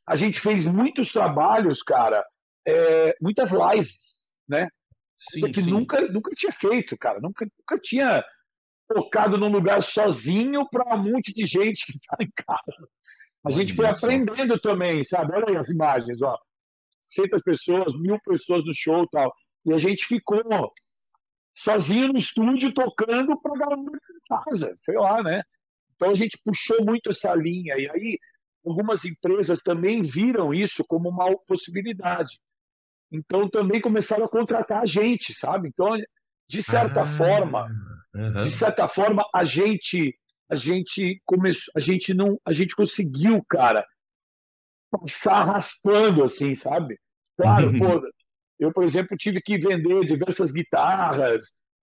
a 0.06 0.16
gente 0.16 0.40
fez 0.40 0.66
muitos 0.66 1.12
trabalhos, 1.12 1.82
cara, 1.82 2.24
é, 2.66 3.14
muitas 3.20 3.50
lives, 3.50 4.30
né? 4.48 4.68
Sim, 5.16 5.40
Coisa 5.40 5.54
que 5.54 5.62
sim. 5.62 5.70
nunca, 5.70 6.00
nunca 6.08 6.30
tinha 6.34 6.52
feito, 6.52 6.96
cara. 6.96 7.18
Nunca, 7.20 7.44
nunca 7.44 7.82
tinha 7.82 8.24
tocado 8.88 9.36
num 9.36 9.50
lugar 9.50 9.82
sozinho 9.82 10.66
para 10.70 10.94
um 10.94 11.02
monte 11.02 11.34
de 11.34 11.44
gente 11.44 11.84
que 11.84 11.98
está 11.98 12.16
em 12.20 12.30
casa. 12.34 12.88
A 13.48 13.50
gente 13.50 13.74
foi 13.74 13.86
aprendendo 13.86 14.58
também, 14.58 15.02
sabe? 15.04 15.34
Olha 15.34 15.46
aí 15.48 15.56
as 15.56 15.68
imagens, 15.70 16.20
ó. 16.20 16.36
600 17.08 17.42
pessoas, 17.42 17.98
mil 17.98 18.18
pessoas 18.20 18.64
no 18.64 18.74
show 18.74 19.04
e 19.04 19.08
tal. 19.10 19.32
E 19.64 19.72
a 19.72 19.78
gente 19.78 20.04
ficou 20.06 20.42
sozinho 21.54 22.08
no 22.08 22.18
estúdio 22.18 22.72
tocando 22.72 23.40
para 23.40 23.58
galera 23.58 23.80
em 23.80 24.28
casa, 24.28 24.74
sei 24.76 24.96
lá, 24.96 25.22
né? 25.22 25.42
Então 25.94 26.10
a 26.10 26.14
gente 26.14 26.38
puxou 26.44 26.84
muito 26.84 27.10
essa 27.10 27.34
linha. 27.34 27.74
E 27.78 27.90
aí 27.90 28.18
algumas 28.64 29.04
empresas 29.04 29.62
também 29.62 30.02
viram 30.02 30.52
isso 30.52 30.84
como 30.86 31.08
uma 31.08 31.34
possibilidade. 31.46 32.38
Então 33.10 33.48
também 33.48 33.80
começaram 33.80 34.24
a 34.24 34.28
contratar 34.28 34.82
a 34.82 34.86
gente, 34.86 35.32
sabe? 35.34 35.68
Então, 35.68 35.96
de 36.48 36.62
certa 36.62 37.02
ah, 37.02 37.16
forma, 37.16 37.66
uhum. 38.14 38.44
de 38.44 38.50
certa 38.50 38.86
forma, 38.86 39.24
a 39.34 39.44
gente 39.44 40.14
a 40.50 40.56
gente 40.56 41.20
começou, 41.26 41.72
a 41.76 41.80
gente 41.80 42.14
não, 42.14 42.40
a 42.44 42.52
gente 42.52 42.74
conseguiu, 42.74 43.44
cara, 43.48 43.86
passar 44.90 45.44
raspando 45.44 46.24
assim, 46.24 46.54
sabe? 46.54 46.98
Claro, 47.36 47.68
uhum. 47.68 47.78
pô, 47.78 48.12
eu, 48.58 48.72
por 48.72 48.84
exemplo, 48.84 49.16
tive 49.16 49.40
que 49.42 49.58
vender 49.58 50.06
diversas 50.06 50.50
guitarras, 50.50 51.42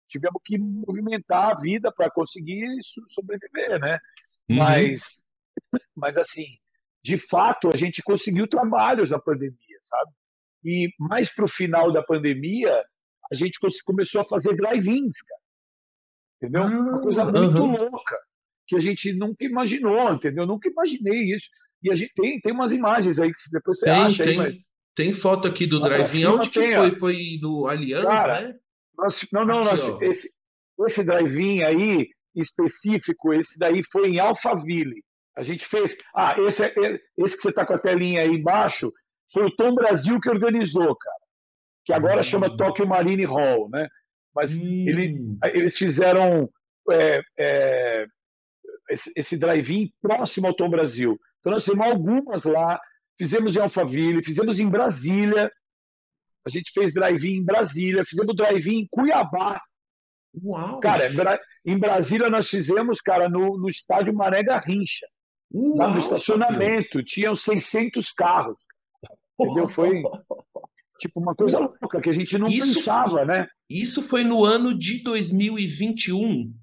tivemos 0.10 0.42
que 0.44 0.58
movimentar 0.58 1.52
a 1.52 1.62
vida 1.62 1.92
para 1.92 2.10
conseguir 2.10 2.68
sobreviver, 3.10 3.80
né? 3.80 4.00
Uhum. 4.50 4.58
Mas, 4.58 5.02
mas 5.96 6.18
assim, 6.18 6.46
de 7.04 7.18
fato, 7.30 7.70
a 7.72 7.78
gente 7.78 8.02
conseguiu 8.02 8.48
trabalhos 8.48 9.12
na 9.12 9.20
pandemia, 9.20 9.80
sabe? 9.84 10.12
E 10.64 10.90
mais 11.00 11.32
para 11.34 11.46
o 11.46 11.50
final 11.50 11.92
da 11.94 12.02
pandemia, 12.02 12.84
a 13.32 13.36
gente 13.36 13.60
começou 13.86 14.22
a 14.22 14.26
fazer 14.26 14.56
drive-ins, 14.56 15.22
cara. 15.22 15.42
Entendeu? 16.38 16.64
Uma 16.64 17.00
coisa 17.00 17.22
ah, 17.22 17.26
muito 17.26 17.60
uhum. 17.60 17.90
louca 17.90 18.25
que 18.68 18.76
a 18.76 18.80
gente 18.80 19.14
nunca 19.14 19.46
imaginou, 19.46 20.14
entendeu? 20.14 20.46
nunca 20.46 20.70
imaginei 20.70 21.34
isso. 21.34 21.48
E 21.84 21.92
a 21.92 21.96
gente 21.96 22.14
tem, 22.16 22.40
tem 22.40 22.52
umas 22.52 22.72
imagens 22.72 23.20
aí 23.20 23.32
que 23.32 23.40
depois 23.52 23.80
você 23.80 23.86
tem, 23.86 23.94
acha. 23.94 24.24
Tem, 24.24 24.40
aí, 24.40 24.54
mas... 24.54 24.56
tem 24.96 25.14
foto 25.14 25.48
aqui 25.48 25.68
do 25.68 25.80
drive-in. 25.80 26.26
Onde 26.26 26.50
que 26.50 26.76
foi? 26.76 26.92
Foi 26.92 27.40
no 27.42 27.68
Aliança, 27.68 28.08
Cara, 28.08 28.42
né? 28.42 28.56
Nós, 28.98 29.28
não, 29.32 29.46
não, 29.46 29.64
aqui, 29.64 29.88
nós, 29.88 30.02
esse, 30.02 30.30
esse 30.88 31.04
drive-in 31.04 31.62
aí 31.64 32.08
específico, 32.36 33.34
esse 33.34 33.58
daí 33.60 33.84
foi 33.92 34.10
em 34.10 34.20
Alphaville. 34.20 35.04
A 35.38 35.44
gente 35.44 35.66
fez. 35.66 35.96
Ah, 36.16 36.36
esse, 36.40 36.64
é, 36.64 37.00
esse 37.18 37.36
que 37.36 37.44
você 37.44 37.50
está 37.50 37.66
com 37.66 37.74
a 37.74 37.80
telinha 37.80 38.22
aí 38.22 38.30
embaixo 38.30 38.92
foi 39.32 39.46
o 39.46 39.56
Tom 39.56 39.76
Brasil 39.76 40.20
que 40.20 40.30
organizou, 40.30 40.96
cara. 40.96 41.18
que 41.86 41.94
agora 41.94 42.22
hum. 42.22 42.24
chama 42.24 42.58
Tokyo 42.58 42.88
Marine 42.88 43.26
Hall, 43.26 43.70
né? 43.70 43.88
Mas 44.34 44.52
hum. 44.52 44.86
ele, 44.88 45.18
eles 45.54 45.78
fizeram 45.78 46.50
é, 46.90 47.22
é, 47.38 48.06
esse, 48.90 49.12
esse 49.16 49.38
drive-in 49.38 49.92
próximo 50.02 50.48
ao 50.48 50.54
Tom 50.54 50.70
Brasil. 50.70 51.20
Então 51.40 51.54
nós 51.54 51.66
temos 51.66 51.86
algumas 51.86 52.44
lá, 52.44 52.80
fizemos 53.18 53.56
em 53.56 53.60
Alphaville, 53.60 54.24
fizemos 54.24 54.60
em 54.60 54.70
Brasília, 54.70 55.52
a 56.46 56.50
gente 56.50 56.72
fez 56.72 56.94
drive-in 56.94 57.38
em 57.38 57.44
Brasília, 57.44 58.06
fizemos 58.06 58.36
drive-in 58.36 58.82
em 58.82 58.88
Cuiabá. 58.90 59.62
Uau! 60.44 60.80
Cara, 60.80 61.10
em 61.66 61.78
Brasília 61.78 62.30
nós 62.30 62.50
fizemos, 62.50 63.02
cara, 63.02 63.30
no, 63.30 63.58
no 63.58 63.70
estádio 63.70 64.14
Mané 64.14 64.44
Garrincha. 64.44 65.08
Uau, 65.54 65.78
lá 65.78 65.94
no 65.94 66.00
estacionamento, 66.00 67.04
tinham 67.04 67.36
600 67.36 68.12
carros. 68.12 68.58
Entendeu? 69.40 69.70
Foi 69.70 70.02
tipo 71.00 71.20
uma 71.20 71.36
coisa 71.36 71.60
louca 71.60 72.02
que 72.02 72.10
a 72.10 72.14
gente 72.14 72.38
não 72.38 72.48
isso, 72.48 72.76
pensava, 72.76 73.26
né? 73.26 73.48
Isso 73.70 74.02
foi 74.02 74.24
no 74.24 74.44
ano 74.44 74.78
de 74.78 75.02
2021. 75.04 76.54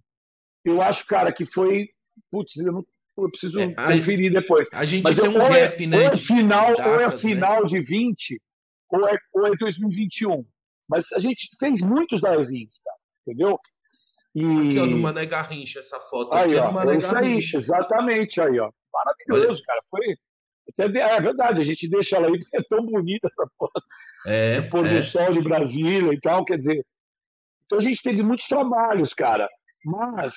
Eu 0.65 0.81
acho, 0.81 1.07
cara, 1.07 1.33
que 1.33 1.45
foi. 1.45 1.89
Putz, 2.31 2.57
eu, 2.57 2.73
não, 2.73 2.87
eu 3.19 3.31
preciso 3.31 3.59
é, 3.59 3.75
conferir 3.75 4.33
depois. 4.33 4.69
A 4.73 4.85
gente 4.85 5.05
Mas 5.05 5.19
tem 5.19 5.29
um 5.29 5.43
é, 5.43 5.69
gap, 5.69 5.87
né? 5.87 5.97
Ou 5.99 6.13
é 6.13 6.17
final, 6.17 6.77
datas, 6.77 6.87
ou 6.87 7.01
é 7.01 7.19
final 7.19 7.63
né? 7.63 7.69
de 7.69 7.81
20, 7.81 8.43
ou 8.91 9.09
é, 9.09 9.19
ou 9.35 9.47
é 9.47 9.57
2021. 9.57 10.45
Mas 10.89 11.11
a 11.13 11.19
gente 11.19 11.49
fez 11.59 11.81
muitos 11.81 12.21
drive-ins, 12.21 12.81
cara, 12.83 12.97
entendeu? 13.27 13.59
E... 14.35 14.45
Aqui, 14.45 14.79
ó, 14.79 14.87
no 14.87 14.99
Mané 14.99 15.27
Garrincha, 15.27 15.81
essa 15.81 16.01
foto 16.01 16.33
aí, 16.33 16.53
aqui 16.53 16.61
ó, 16.61 16.69
é 16.69 16.73
Mané 16.73 16.97
isso 16.97 17.13
Garrincha. 17.13 17.59
Aí, 17.59 17.63
exatamente, 17.63 18.41
aí, 18.41 18.59
ó. 18.59 18.71
Maravilhoso, 18.93 19.61
Olha. 19.61 19.67
cara. 19.67 19.81
Foi. 19.91 20.17
É 20.79 21.21
verdade, 21.21 21.61
a 21.61 21.65
gente 21.65 21.89
deixa 21.89 22.17
ela 22.17 22.29
aí 22.29 22.39
porque 22.39 22.57
é 22.57 22.63
tão 22.63 22.87
bonita 22.87 23.27
essa 23.27 23.51
foto. 23.59 23.83
É, 24.27 24.61
o 24.61 24.71
pôr 24.71 24.89
do 24.89 24.95
é. 24.95 25.03
sol 25.03 25.33
de 25.33 25.43
Brasília 25.43 26.13
e 26.13 26.21
tal, 26.21 26.45
quer 26.45 26.57
dizer. 26.57 26.85
Então 27.67 27.79
a 27.79 27.83
gente 27.83 28.03
teve 28.03 28.23
muitos 28.23 28.47
trabalhos, 28.47 29.13
cara. 29.13 29.49
Mas 29.85 30.35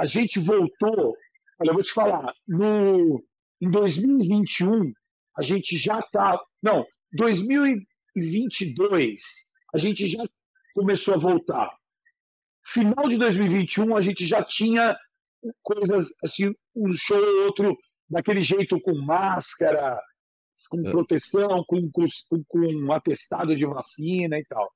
a 0.00 0.06
gente 0.06 0.40
voltou. 0.40 1.14
Olha, 1.60 1.70
eu 1.70 1.74
vou 1.74 1.82
te 1.82 1.92
falar, 1.92 2.32
no, 2.48 3.22
em 3.60 3.70
2021, 3.70 4.90
a 5.36 5.42
gente 5.42 5.76
já 5.76 6.00
está. 6.00 6.40
Não, 6.62 6.86
2022, 7.12 9.20
a 9.74 9.78
gente 9.78 10.08
já 10.08 10.24
começou 10.74 11.12
a 11.14 11.18
voltar. 11.18 11.70
Final 12.72 13.08
de 13.08 13.18
2021, 13.18 13.94
a 13.94 14.00
gente 14.00 14.26
já 14.26 14.42
tinha 14.42 14.96
coisas, 15.62 16.08
assim, 16.24 16.54
um 16.74 16.92
show 16.94 17.22
ou 17.22 17.44
outro 17.44 17.76
daquele 18.08 18.42
jeito 18.42 18.80
com 18.80 18.94
máscara, 18.94 20.00
com 20.70 20.80
é. 20.86 20.90
proteção, 20.90 21.62
com, 21.66 21.90
com, 21.90 22.06
com 22.48 22.92
atestado 22.92 23.54
de 23.54 23.66
vacina 23.66 24.38
e 24.38 24.44
tal. 24.46 24.70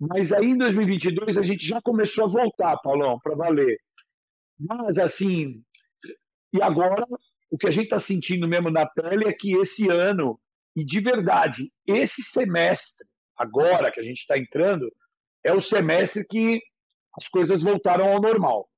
Mas 0.00 0.32
aí 0.32 0.46
em 0.46 0.58
2022 0.58 1.38
a 1.38 1.42
gente 1.42 1.64
já 1.64 1.80
começou 1.80 2.24
a 2.24 2.28
voltar, 2.28 2.76
Paulão, 2.78 3.20
para 3.22 3.36
valer. 3.36 3.78
Mas 4.58 4.98
assim, 4.98 5.62
e 6.52 6.62
agora 6.62 7.06
o 7.50 7.58
que 7.58 7.66
a 7.66 7.70
gente 7.70 7.84
está 7.84 8.00
sentindo 8.00 8.48
mesmo 8.48 8.70
na 8.70 8.86
pele 8.86 9.28
é 9.28 9.32
que 9.32 9.54
esse 9.58 9.88
ano, 9.88 10.40
e 10.74 10.84
de 10.84 11.00
verdade, 11.00 11.70
esse 11.86 12.22
semestre, 12.22 13.06
agora 13.36 13.92
que 13.92 14.00
a 14.00 14.02
gente 14.02 14.20
está 14.20 14.38
entrando, 14.38 14.90
é 15.44 15.52
o 15.52 15.60
semestre 15.60 16.24
que 16.24 16.62
as 17.18 17.28
coisas 17.28 17.62
voltaram 17.62 18.08
ao 18.08 18.20
normal. 18.20 18.68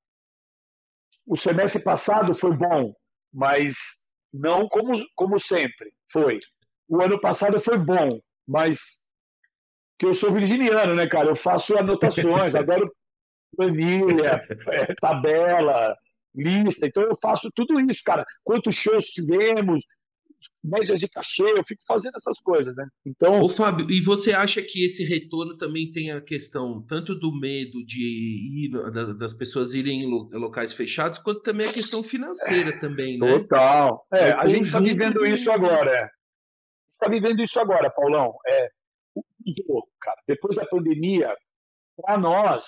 O 1.26 1.37
semestre 1.37 1.81
passado 1.83 2.35
foi 2.35 2.54
bom, 2.57 2.93
mas 3.33 3.75
não 4.33 4.69
como, 4.69 5.00
como 5.14 5.38
sempre 5.38 5.93
foi. 6.11 6.40
O 6.88 7.00
ano 7.00 7.21
passado 7.21 7.61
foi 7.61 7.78
bom, 7.78 8.21
mas 8.47 8.78
que 9.99 10.07
eu 10.07 10.14
sou 10.14 10.33
virginiano, 10.33 10.94
né, 10.94 11.07
cara? 11.07 11.29
Eu 11.29 11.37
faço 11.37 11.77
anotações, 11.77 12.55
adoro 12.57 12.92
planilha, 13.55 14.43
é, 14.69 14.95
tabela, 14.95 15.97
lista. 16.35 16.87
Então 16.87 17.03
eu 17.03 17.17
faço 17.21 17.51
tudo 17.55 17.81
isso, 17.81 18.03
cara. 18.05 18.25
Quantos 18.43 18.75
shows 18.75 19.05
tivemos, 19.07 19.83
médias 20.62 20.99
de 20.99 21.09
cachê, 21.09 21.43
eu 21.43 21.64
fico 21.64 21.83
fazendo 21.87 22.17
essas 22.17 22.38
coisas, 22.40 22.75
né? 22.75 22.87
Então. 23.07 23.40
Ô, 23.40 23.49
Fábio, 23.49 23.90
e 23.90 24.01
você 24.01 24.33
acha 24.33 24.62
que 24.62 24.85
esse 24.85 25.05
retorno 25.05 25.57
também 25.57 25.90
tem 25.90 26.11
a 26.11 26.21
questão 26.21 26.83
tanto 26.87 27.14
do 27.14 27.33
medo 27.33 27.85
de 27.85 28.67
ir, 28.67 28.71
das 29.17 29.33
pessoas 29.33 29.75
irem 29.75 30.03
em 30.03 30.38
locais 30.38 30.73
fechados, 30.73 31.19
quanto 31.19 31.43
também 31.43 31.69
a 31.69 31.73
questão 31.73 32.03
financeira 32.03 32.71
é, 32.71 32.79
também, 32.79 33.19
né? 33.19 33.38
Total. 33.38 34.07
É, 34.12 34.29
é 34.29 34.33
a 34.33 34.47
gente 34.47 34.67
está 34.67 34.81
vivendo 34.81 35.25
isso 35.27 35.51
agora, 35.51 35.90
é. 35.90 36.09
Está 36.93 37.09
vivendo 37.09 37.43
isso 37.43 37.59
agora, 37.59 37.90
Paulão. 37.90 38.35
É, 38.47 38.69
cara. 40.01 40.21
Depois 40.27 40.57
da 40.57 40.64
pandemia, 40.67 41.35
para 41.97 42.19
nós, 42.19 42.64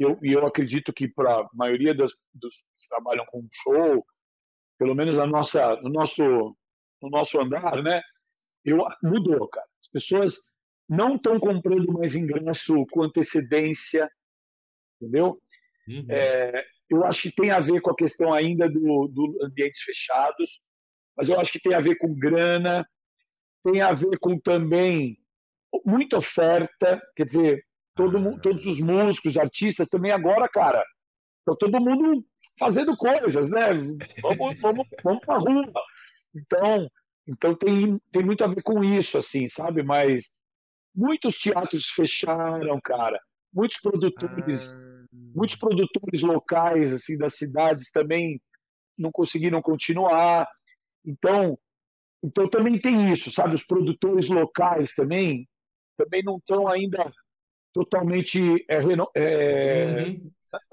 eu, 0.00 0.18
e 0.22 0.32
eu 0.32 0.46
acredito 0.46 0.92
que 0.92 1.06
para 1.06 1.30
a 1.40 1.48
maioria 1.52 1.94
das, 1.94 2.10
dos 2.34 2.54
que 2.56 2.88
trabalham 2.88 3.26
com 3.26 3.46
show, 3.62 4.04
pelo 4.78 4.94
menos 4.94 5.14
na 5.14 5.26
nossa, 5.26 5.76
no 5.82 5.90
nosso 5.90 6.56
no 7.02 7.08
nosso 7.08 7.40
andar, 7.40 7.82
né? 7.82 8.02
Eu, 8.64 8.84
mudou, 9.02 9.48
cara. 9.48 9.66
As 9.80 9.88
pessoas 9.88 10.36
não 10.88 11.16
estão 11.16 11.38
comprando 11.40 11.92
mais 11.92 12.14
ingresso 12.14 12.84
com 12.90 13.02
antecedência, 13.02 14.10
entendeu? 15.00 15.40
Uhum. 15.88 16.06
É, 16.10 16.64
eu 16.90 17.04
acho 17.04 17.22
que 17.22 17.32
tem 17.32 17.50
a 17.50 17.60
ver 17.60 17.80
com 17.80 17.90
a 17.90 17.96
questão 17.96 18.34
ainda 18.34 18.68
do, 18.68 19.08
do 19.08 19.38
ambientes 19.44 19.80
fechados, 19.82 20.60
mas 21.16 21.28
eu 21.28 21.40
acho 21.40 21.52
que 21.52 21.60
tem 21.60 21.74
a 21.74 21.80
ver 21.80 21.96
com 21.96 22.14
grana, 22.14 22.86
tem 23.62 23.80
a 23.80 23.92
ver 23.92 24.18
com 24.18 24.38
também 24.38 25.16
muita 25.84 26.18
oferta, 26.18 27.00
quer 27.16 27.26
dizer, 27.26 27.64
todo, 28.00 28.40
todos 28.40 28.66
os 28.66 28.80
músicos, 28.80 29.36
artistas 29.36 29.88
também 29.88 30.10
agora, 30.10 30.48
cara, 30.48 30.82
tá 31.44 31.54
todo 31.58 31.80
mundo 31.80 32.24
fazendo 32.58 32.96
coisas, 32.96 33.50
né? 33.50 33.68
Vamos, 34.22 34.60
vamos, 34.60 34.88
vamos 35.04 35.20
pra 35.20 35.36
rua. 35.36 35.70
Então, 36.34 36.88
então 37.28 37.54
tem, 37.54 38.00
tem 38.10 38.24
muito 38.24 38.42
a 38.42 38.46
ver 38.46 38.62
com 38.62 38.82
isso, 38.82 39.18
assim, 39.18 39.48
sabe? 39.48 39.82
Mas 39.82 40.32
muitos 40.94 41.36
teatros 41.36 41.86
fecharam, 41.90 42.80
cara. 42.82 43.20
Muitos 43.52 43.78
produtores, 43.80 44.72
ah. 44.72 45.06
muitos 45.34 45.56
produtores 45.56 46.22
locais, 46.22 46.92
assim, 46.92 47.18
das 47.18 47.36
cidades 47.36 47.90
também 47.90 48.40
não 48.96 49.10
conseguiram 49.12 49.60
continuar. 49.60 50.48
Então, 51.04 51.58
então 52.24 52.48
também 52.48 52.80
tem 52.80 53.12
isso, 53.12 53.30
sabe? 53.30 53.56
Os 53.56 53.64
produtores 53.64 54.28
locais 54.28 54.94
também 54.94 55.46
também 55.98 56.22
não 56.22 56.38
estão 56.38 56.66
ainda 56.66 57.12
totalmente 57.72 58.64
é, 58.68 58.78
reno, 58.80 59.08
é, 59.14 60.04
uhum. 60.06 60.30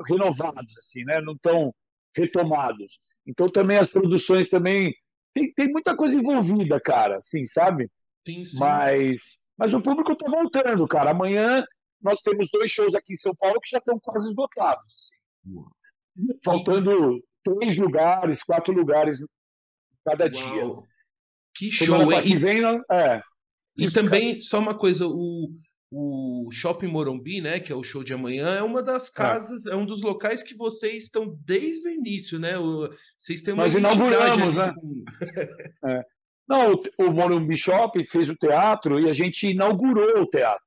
renovados, 0.07 0.75
assim, 0.77 1.03
né? 1.03 1.21
Não 1.21 1.33
estão 1.33 1.73
retomados. 2.15 2.99
Então 3.25 3.47
também 3.47 3.77
as 3.77 3.89
produções 3.89 4.49
também 4.49 4.93
tem, 5.33 5.53
tem 5.53 5.71
muita 5.71 5.95
coisa 5.95 6.15
envolvida, 6.15 6.79
cara, 6.79 7.17
assim, 7.17 7.45
sabe? 7.45 7.89
Sim, 8.25 8.45
sim. 8.45 8.59
Mas, 8.59 9.21
mas 9.57 9.73
o 9.73 9.81
público 9.81 10.13
está 10.13 10.29
voltando, 10.29 10.87
cara. 10.87 11.11
Amanhã 11.11 11.63
nós 12.01 12.21
temos 12.21 12.49
dois 12.51 12.71
shows 12.71 12.95
aqui 12.95 13.13
em 13.13 13.17
São 13.17 13.35
Paulo 13.35 13.59
que 13.61 13.69
já 13.69 13.77
estão 13.77 13.99
quase 13.99 14.27
esgotados. 14.29 14.93
Assim. 14.93 16.33
Faltando 16.43 17.23
três 17.43 17.77
lugares, 17.77 18.43
quatro 18.43 18.73
lugares 18.73 19.19
cada 20.03 20.25
Uau. 20.25 20.31
dia. 20.31 20.87
Que 21.55 21.71
show, 21.71 22.11
hein? 22.11 22.23
Que 22.23 22.37
vem, 22.37 22.63
é. 22.91 23.21
E 23.77 23.91
também, 23.91 24.39
só 24.39 24.59
uma 24.59 24.77
coisa, 24.77 25.07
o, 25.07 25.49
o 25.91 26.49
Shopping 26.51 26.87
Morumbi, 26.87 27.41
né, 27.41 27.59
que 27.59 27.71
é 27.71 27.75
o 27.75 27.83
show 27.83 28.03
de 28.03 28.13
amanhã, 28.13 28.55
é 28.55 28.63
uma 28.63 28.83
das 28.83 29.09
é. 29.09 29.13
casas, 29.13 29.65
é, 29.65 29.71
é 29.71 29.75
um 29.75 29.85
dos 29.85 30.01
locais 30.01 30.43
que 30.43 30.55
vocês 30.55 31.05
estão 31.05 31.37
desde 31.45 31.87
o 31.87 31.91
início, 31.91 32.39
né? 32.39 32.57
O, 32.57 32.89
vocês 33.17 33.41
têm 33.41 33.53
uma 33.53 33.63
Nós 33.63 33.75
inauguramos, 33.75 34.53
né? 34.53 34.73
Com... 34.73 35.05
é. 35.89 36.03
Não, 36.47 36.73
o, 36.73 36.83
o 36.99 37.11
Morumbi 37.11 37.57
Shopping 37.57 38.05
fez 38.05 38.29
o 38.29 38.35
teatro 38.35 38.99
e 38.99 39.09
a 39.09 39.13
gente 39.13 39.47
inaugurou 39.47 40.21
o 40.21 40.27
teatro. 40.27 40.65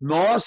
Nós, 0.00 0.44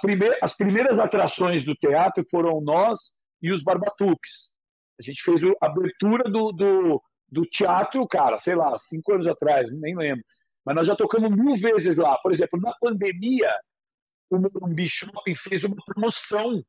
primeira, 0.00 0.38
as 0.40 0.56
primeiras 0.56 0.98
atrações 0.98 1.64
do 1.64 1.74
teatro 1.74 2.24
foram 2.30 2.60
nós 2.60 2.98
e 3.42 3.52
os 3.52 3.62
Barbatuques. 3.62 4.54
A 4.98 5.02
gente 5.02 5.22
fez 5.22 5.42
a 5.44 5.66
abertura 5.66 6.24
do, 6.24 6.52
do, 6.52 7.02
do 7.28 7.42
teatro, 7.42 8.06
cara, 8.08 8.38
sei 8.38 8.54
lá, 8.54 8.78
cinco 8.78 9.12
anos 9.12 9.26
atrás, 9.26 9.70
nem 9.72 9.96
lembro. 9.96 10.24
Mas 10.64 10.74
nós 10.74 10.86
já 10.86 10.96
tocamos 10.96 11.30
mil 11.30 11.56
vezes 11.56 11.96
lá. 11.96 12.16
Por 12.18 12.32
exemplo, 12.32 12.60
na 12.60 12.72
pandemia, 12.80 13.52
o 14.30 14.38
Morumbi 14.38 14.88
Shopping 14.88 15.34
fez 15.34 15.64
uma 15.64 15.76
promoção 15.84 16.62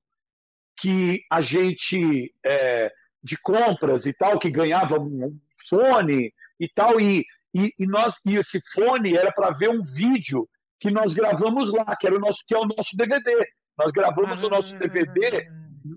que 0.78 1.24
a 1.32 1.42
gente 1.42 2.34
é, 2.46 2.92
de 3.24 3.38
compras 3.38 4.06
e 4.06 4.14
tal, 4.14 4.38
que 4.38 4.52
ganhava 4.52 5.00
um 5.00 5.40
fone 5.70 6.34
e 6.60 6.70
tal, 6.70 7.00
e, 7.00 7.26
e, 7.54 7.74
e 7.80 7.88
nós 7.88 8.14
e 8.26 8.36
esse 8.36 8.60
fone 8.74 9.16
era 9.16 9.32
para 9.32 9.52
ver 9.52 9.70
um 9.70 9.82
vídeo 9.82 10.48
que 10.80 10.92
nós 10.92 11.14
gravamos 11.14 11.72
lá, 11.72 11.96
que 11.96 12.06
era 12.06 12.16
o 12.16 12.20
nosso 12.20 12.40
que 12.46 12.54
é 12.54 12.60
o 12.60 12.66
nosso 12.66 12.96
DVD. 12.96 13.48
Nós 13.78 13.92
gravamos 13.92 14.44
ah, 14.44 14.48
o 14.48 14.50
nosso 14.50 14.78
DVD 14.78 15.48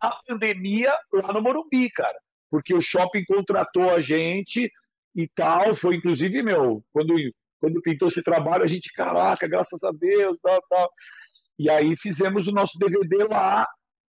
na 0.01 0.11
pandemia 0.27 0.95
lá 1.13 1.33
no 1.33 1.43
Morumbi, 1.43 1.91
cara, 1.91 2.19
porque 2.51 2.75
o 2.75 2.81
shopping 2.81 3.25
contratou 3.25 3.91
a 3.91 4.01
gente 4.01 4.71
e 5.15 5.29
tal. 5.29 5.77
Foi 5.77 5.97
inclusive 5.97 6.43
meu 6.43 6.83
quando 6.93 7.15
quando 7.61 7.83
pintou 7.83 8.09
esse 8.09 8.23
trabalho, 8.23 8.65
a 8.65 8.67
gente, 8.67 8.93
caraca, 8.93 9.47
graças 9.49 9.83
a 9.83 9.91
Deus, 9.93 10.39
tal, 10.41 10.61
tal. 10.69 10.91
E 11.59 11.69
aí 11.69 11.97
fizemos 11.97 12.47
o 12.47 12.53
nosso 12.53 12.79
DVD 12.79 13.25
lá, 13.25 13.67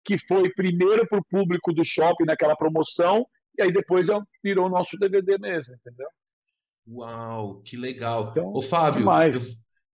que 0.05 0.19
foi 0.27 0.51
primeiro 0.55 1.07
para 1.07 1.19
o 1.19 1.25
público 1.25 1.73
do 1.73 1.85
shopping 1.85 2.25
naquela 2.25 2.57
promoção, 2.57 3.27
e 3.59 3.63
aí 3.63 3.73
depois 3.73 4.07
virou 4.43 4.67
o 4.67 4.71
nosso 4.71 4.99
DVD 4.99 5.39
mesmo, 5.39 5.75
entendeu? 5.75 6.09
Uau, 6.87 7.63
que 7.63 7.77
legal. 7.77 8.29
Então, 8.31 8.53
Ô, 8.53 8.61
Fábio, 8.61 9.07
eu, 9.09 9.41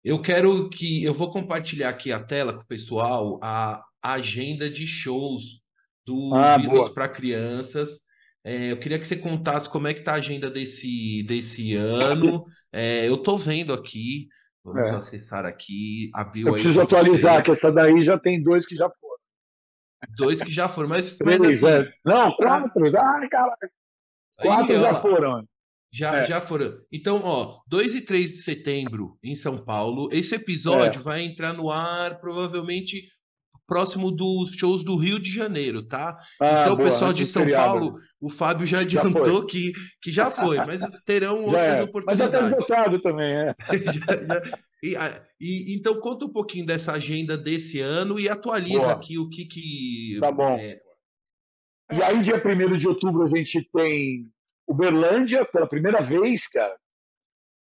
eu, 0.04 0.22
quero 0.22 0.70
que 0.70 1.04
eu 1.04 1.14
vou 1.14 1.32
compartilhar 1.32 1.90
aqui 1.90 2.12
a 2.12 2.24
tela 2.24 2.54
com 2.54 2.62
o 2.62 2.68
pessoal 2.68 3.40
a 3.44 3.84
agenda 4.02 4.70
de 4.70 4.88
shows 4.88 5.62
do 6.06 6.34
ah, 6.34 6.58
Beatles 6.58 6.90
para 6.90 7.10
crianças. 7.10 8.00
É, 8.44 8.72
eu 8.72 8.80
queria 8.80 8.98
que 8.98 9.08
você 9.08 9.16
contasse 9.16 9.70
como 9.70 9.88
é 9.88 9.94
que 9.94 10.02
tá 10.02 10.14
a 10.14 10.16
agenda 10.16 10.50
desse, 10.50 11.24
desse 11.24 11.76
ano. 11.76 12.46
É, 12.72 13.08
eu 13.08 13.18
tô 13.18 13.38
vendo 13.38 13.74
aqui, 13.74 14.28
vamos 14.64 14.82
é. 14.82 14.96
acessar 14.96 15.46
aqui, 15.46 16.10
abriu 16.14 16.48
eu 16.48 16.54
preciso 16.54 16.80
atualizar, 16.82 17.38
você. 17.38 17.44
que 17.44 17.52
essa 17.52 17.72
daí 17.72 18.02
já 18.02 18.18
tem 18.18 18.42
dois 18.42 18.66
que 18.66 18.76
já 18.76 18.90
foram. 18.90 19.20
Dois 20.16 20.42
que 20.42 20.52
já 20.52 20.70
foram, 20.70 20.88
mas. 20.88 21.18
Três, 21.18 21.64
assim, 21.64 21.68
é. 21.68 21.92
Não, 22.06 22.32
quatro. 22.36 22.88
Ah, 22.98 23.28
cara. 23.30 23.58
Quatro 24.42 24.76
aí, 24.76 24.82
já 24.82 24.92
ó, 24.92 25.02
foram. 25.02 25.46
Já, 25.92 26.18
é. 26.18 26.26
já 26.26 26.42
foram. 26.42 26.80
Então, 26.92 27.22
ó, 27.24 27.60
2 27.68 27.96
e 27.96 28.02
3 28.02 28.32
de 28.32 28.38
setembro 28.38 29.18
em 29.24 29.36
São 29.36 29.58
Paulo. 29.64 30.08
Esse 30.12 30.36
episódio 30.36 31.02
é. 31.02 31.04
vai 31.04 31.22
entrar 31.24 31.54
no 31.54 31.70
ar 31.70 32.20
provavelmente 32.20 33.10
próximo 33.70 34.12
dos 34.12 34.52
shows 34.56 34.84
do 34.84 34.98
Rio 34.98 35.20
de 35.20 35.32
Janeiro, 35.32 35.84
tá? 35.84 36.18
Ah, 36.42 36.64
então, 36.64 36.74
o 36.74 36.78
pessoal 36.78 37.14
de 37.14 37.26
São 37.26 37.44
feriado. 37.44 37.80
Paulo, 37.80 37.96
o 38.20 38.30
Fábio 38.30 38.66
já 38.66 38.80
adiantou 38.80 39.42
já 39.42 39.48
que, 39.48 39.72
que 40.02 40.12
já 40.12 40.32
foi, 40.32 40.58
mas 40.58 40.82
terão 41.06 41.40
outras 41.46 41.78
é. 41.78 41.84
oportunidades. 41.84 42.06
Mas 42.06 42.18
já 42.18 42.30
tá 42.30 42.58
esgotado 42.58 43.02
também, 43.02 43.32
é. 43.32 43.56
já, 43.94 44.26
já, 44.26 44.42
e, 44.82 44.96
e, 45.40 45.78
então, 45.78 46.00
conta 46.00 46.26
um 46.26 46.34
pouquinho 46.34 46.66
dessa 46.66 46.94
agenda 46.94 47.38
desse 47.38 47.80
ano 47.80 48.20
e 48.20 48.28
atualiza 48.28 48.80
boa. 48.80 48.94
aqui 48.94 49.18
o 49.18 49.30
que 49.30 49.46
que... 49.46 50.18
Tá 50.20 50.32
bom. 50.32 50.58
É... 50.58 50.80
E 51.92 52.02
aí, 52.02 52.22
dia 52.22 52.42
1 52.44 52.78
de 52.78 52.88
outubro, 52.88 53.24
a 53.24 53.30
gente 53.30 53.68
tem 53.72 54.26
Uberlândia 54.68 55.46
pela 55.46 55.68
primeira 55.68 56.02
vez, 56.02 56.48
cara. 56.48 56.76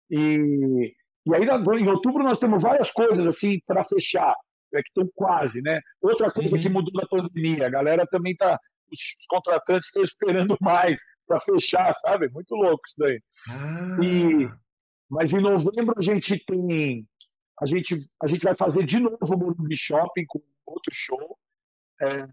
E, 0.10 0.94
e 1.26 1.36
aí, 1.36 1.44
em 1.44 1.88
outubro, 1.88 2.24
nós 2.24 2.40
temos 2.40 2.62
várias 2.62 2.92
coisas 2.92 3.26
assim 3.28 3.60
para 3.68 3.84
fechar 3.84 4.36
é 4.74 4.82
que 4.82 4.90
estão 4.90 5.10
quase, 5.16 5.62
né? 5.62 5.80
Outra 6.02 6.32
coisa 6.32 6.56
uhum. 6.56 6.62
que 6.62 6.70
mudou 6.70 6.94
na 6.94 7.08
pandemia, 7.08 7.68
a 7.68 7.70
galera 7.70 8.08
também 8.08 8.36
tá, 8.36 8.60
os 8.92 9.00
contratantes 9.28 9.88
estão 9.88 10.04
esperando 10.04 10.58
mais 10.62 11.02
para 11.28 11.40
fechar, 11.40 11.94
sabe? 11.96 12.30
Muito 12.30 12.56
louco 12.56 12.84
isso 12.88 12.96
daí. 12.98 13.22
Ah. 13.50 13.98
E, 14.04 14.50
mas 15.10 15.32
em 15.32 15.42
novembro 15.42 15.96
a 15.98 16.02
gente 16.02 16.44
tem, 16.46 17.08
a 17.62 17.66
gente, 17.66 18.00
a 18.22 18.28
gente 18.28 18.44
vai 18.44 18.56
fazer 18.56 18.86
de 18.86 19.00
novo 19.00 19.18
o 19.22 19.38
Morumbi 19.38 19.78
Shopping 19.78 20.26
com 20.28 20.42
outro 20.66 20.92
show. 20.94 21.38
É, 22.02 22.28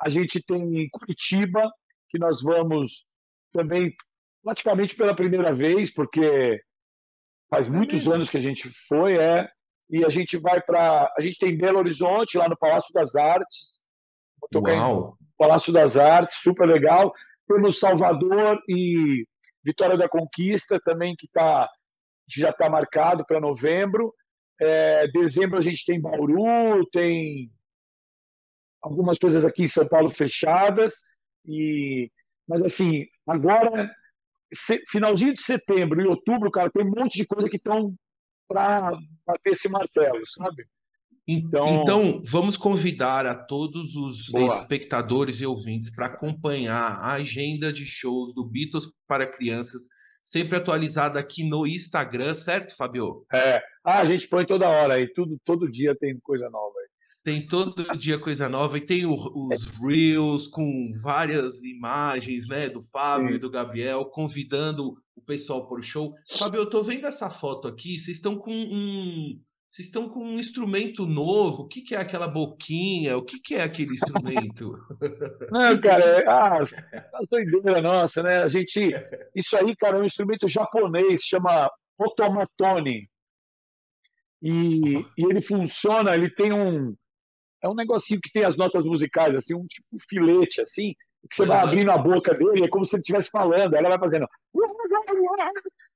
a 0.00 0.08
gente 0.08 0.42
tem 0.42 0.88
Curitiba, 0.90 1.70
que 2.10 2.18
nós 2.18 2.42
vamos 2.42 3.06
também 3.52 3.94
praticamente 4.42 4.94
pela 4.96 5.14
primeira 5.14 5.54
vez, 5.54 5.92
porque 5.92 6.60
faz 7.50 7.66
é 7.66 7.70
muitos 7.70 8.00
mesmo? 8.00 8.14
anos 8.14 8.30
que 8.30 8.36
a 8.36 8.40
gente 8.40 8.70
foi, 8.86 9.16
é 9.16 9.48
e 9.90 10.04
a 10.04 10.08
gente 10.08 10.36
vai 10.36 10.60
para. 10.60 11.12
A 11.16 11.20
gente 11.20 11.38
tem 11.38 11.56
Belo 11.56 11.78
Horizonte, 11.78 12.36
lá 12.36 12.48
no 12.48 12.56
Palácio 12.56 12.92
das 12.92 13.14
Artes. 13.14 13.80
Uau. 14.54 15.16
Palácio 15.36 15.72
das 15.72 15.96
Artes, 15.96 16.36
super 16.42 16.66
legal. 16.66 17.12
Temos 17.46 17.78
Salvador 17.78 18.60
e 18.68 19.24
Vitória 19.64 19.96
da 19.96 20.08
Conquista 20.08 20.78
também, 20.84 21.14
que 21.16 21.28
tá, 21.28 21.68
já 22.28 22.50
está 22.50 22.68
marcado 22.68 23.24
para 23.24 23.40
novembro. 23.40 24.12
É, 24.60 25.06
dezembro 25.08 25.58
a 25.58 25.62
gente 25.62 25.84
tem 25.86 26.00
Bauru, 26.00 26.84
tem 26.90 27.50
algumas 28.82 29.18
coisas 29.18 29.44
aqui 29.44 29.64
em 29.64 29.68
São 29.68 29.86
Paulo 29.88 30.10
fechadas. 30.10 30.92
E, 31.46 32.10
mas 32.46 32.62
assim, 32.62 33.06
agora, 33.26 33.90
finalzinho 34.90 35.34
de 35.34 35.42
setembro 35.42 36.00
e 36.00 36.06
outubro, 36.06 36.50
cara, 36.50 36.70
tem 36.70 36.84
um 36.84 36.90
monte 36.90 37.16
de 37.16 37.26
coisa 37.26 37.48
que 37.48 37.56
estão 37.56 37.94
para 38.48 38.98
bater 39.26 39.52
esse 39.52 39.68
martelo, 39.68 40.26
sabe? 40.26 40.66
Então, 41.30 41.82
então, 41.82 42.22
vamos 42.24 42.56
convidar 42.56 43.26
a 43.26 43.34
todos 43.34 43.94
os 43.94 44.30
Boa. 44.30 44.46
espectadores 44.46 45.42
e 45.42 45.46
ouvintes 45.46 45.94
para 45.94 46.06
acompanhar 46.06 47.02
a 47.02 47.12
agenda 47.12 47.70
de 47.70 47.84
shows 47.84 48.32
do 48.32 48.42
Beatles 48.42 48.88
para 49.06 49.26
crianças, 49.26 49.82
sempre 50.24 50.56
atualizada 50.56 51.20
aqui 51.20 51.46
no 51.46 51.66
Instagram, 51.66 52.34
certo, 52.34 52.74
Fabio? 52.74 53.26
É. 53.30 53.60
Ah, 53.84 54.00
a 54.00 54.06
gente 54.06 54.26
põe 54.26 54.46
toda 54.46 54.66
hora 54.66 54.94
aí, 54.94 55.06
tudo, 55.06 55.38
todo 55.44 55.70
dia 55.70 55.94
tem 55.94 56.18
coisa 56.18 56.48
nova 56.48 56.74
aí. 56.78 56.88
Tem 57.22 57.46
todo 57.46 57.84
dia 57.98 58.18
coisa 58.18 58.48
nova 58.48 58.78
e 58.78 58.80
tem 58.80 59.04
o, 59.04 59.12
os 59.12 59.66
Reels 59.82 60.46
com 60.46 60.94
várias 61.02 61.62
imagens, 61.62 62.48
né, 62.48 62.70
do 62.70 62.82
Fábio 62.84 63.28
Sim. 63.28 63.34
e 63.34 63.38
do 63.38 63.50
Gabriel, 63.50 64.06
convidando 64.06 64.94
o 65.18 65.24
pessoal 65.24 65.66
para 65.66 65.78
o 65.78 65.82
show. 65.82 66.14
Fábio, 66.38 66.60
eu 66.60 66.70
tô 66.70 66.82
vendo 66.82 67.06
essa 67.06 67.28
foto 67.30 67.68
aqui, 67.68 67.98
vocês 67.98 68.16
estão 68.16 68.36
com 68.36 68.52
um. 68.52 69.40
Vocês 69.68 69.86
estão 69.86 70.08
com 70.08 70.20
um 70.24 70.38
instrumento 70.38 71.04
novo. 71.04 71.64
O 71.64 71.68
que, 71.68 71.82
que 71.82 71.94
é 71.94 71.98
aquela 71.98 72.26
boquinha? 72.26 73.18
O 73.18 73.22
que, 73.22 73.38
que 73.38 73.54
é 73.54 73.62
aquele 73.62 73.92
instrumento? 73.92 74.78
Não, 75.52 75.78
cara, 75.78 76.04
é, 76.04 76.26
ah, 76.26 76.62
as 76.62 77.28
doideiras 77.28 77.82
nossa, 77.82 78.22
né? 78.22 78.38
A 78.38 78.48
gente. 78.48 78.90
Isso 79.34 79.54
aí, 79.56 79.76
cara, 79.76 79.98
é 79.98 80.00
um 80.00 80.04
instrumento 80.04 80.48
japonês, 80.48 81.20
chama 81.22 81.70
otomatone. 81.98 83.10
E, 84.40 84.98
e 85.18 85.24
ele 85.24 85.42
funciona, 85.42 86.14
ele 86.14 86.30
tem 86.30 86.52
um 86.52 86.94
é 87.62 87.68
um 87.68 87.74
negocinho 87.74 88.20
que 88.22 88.30
tem 88.30 88.44
as 88.44 88.56
notas 88.56 88.84
musicais, 88.84 89.34
assim, 89.34 89.54
um 89.54 89.66
tipo 89.66 89.86
um 89.92 89.98
filete, 90.08 90.60
assim, 90.60 90.94
que 91.28 91.36
você 91.36 91.44
vai 91.44 91.58
abrindo 91.58 91.90
a 91.90 91.98
boca 91.98 92.32
dele, 92.34 92.64
é 92.64 92.68
como 92.68 92.84
se 92.84 92.94
ele 92.94 93.00
estivesse 93.00 93.30
falando, 93.30 93.74
ela 93.74 93.88
vai 93.88 93.98
fazendo. 93.98 94.26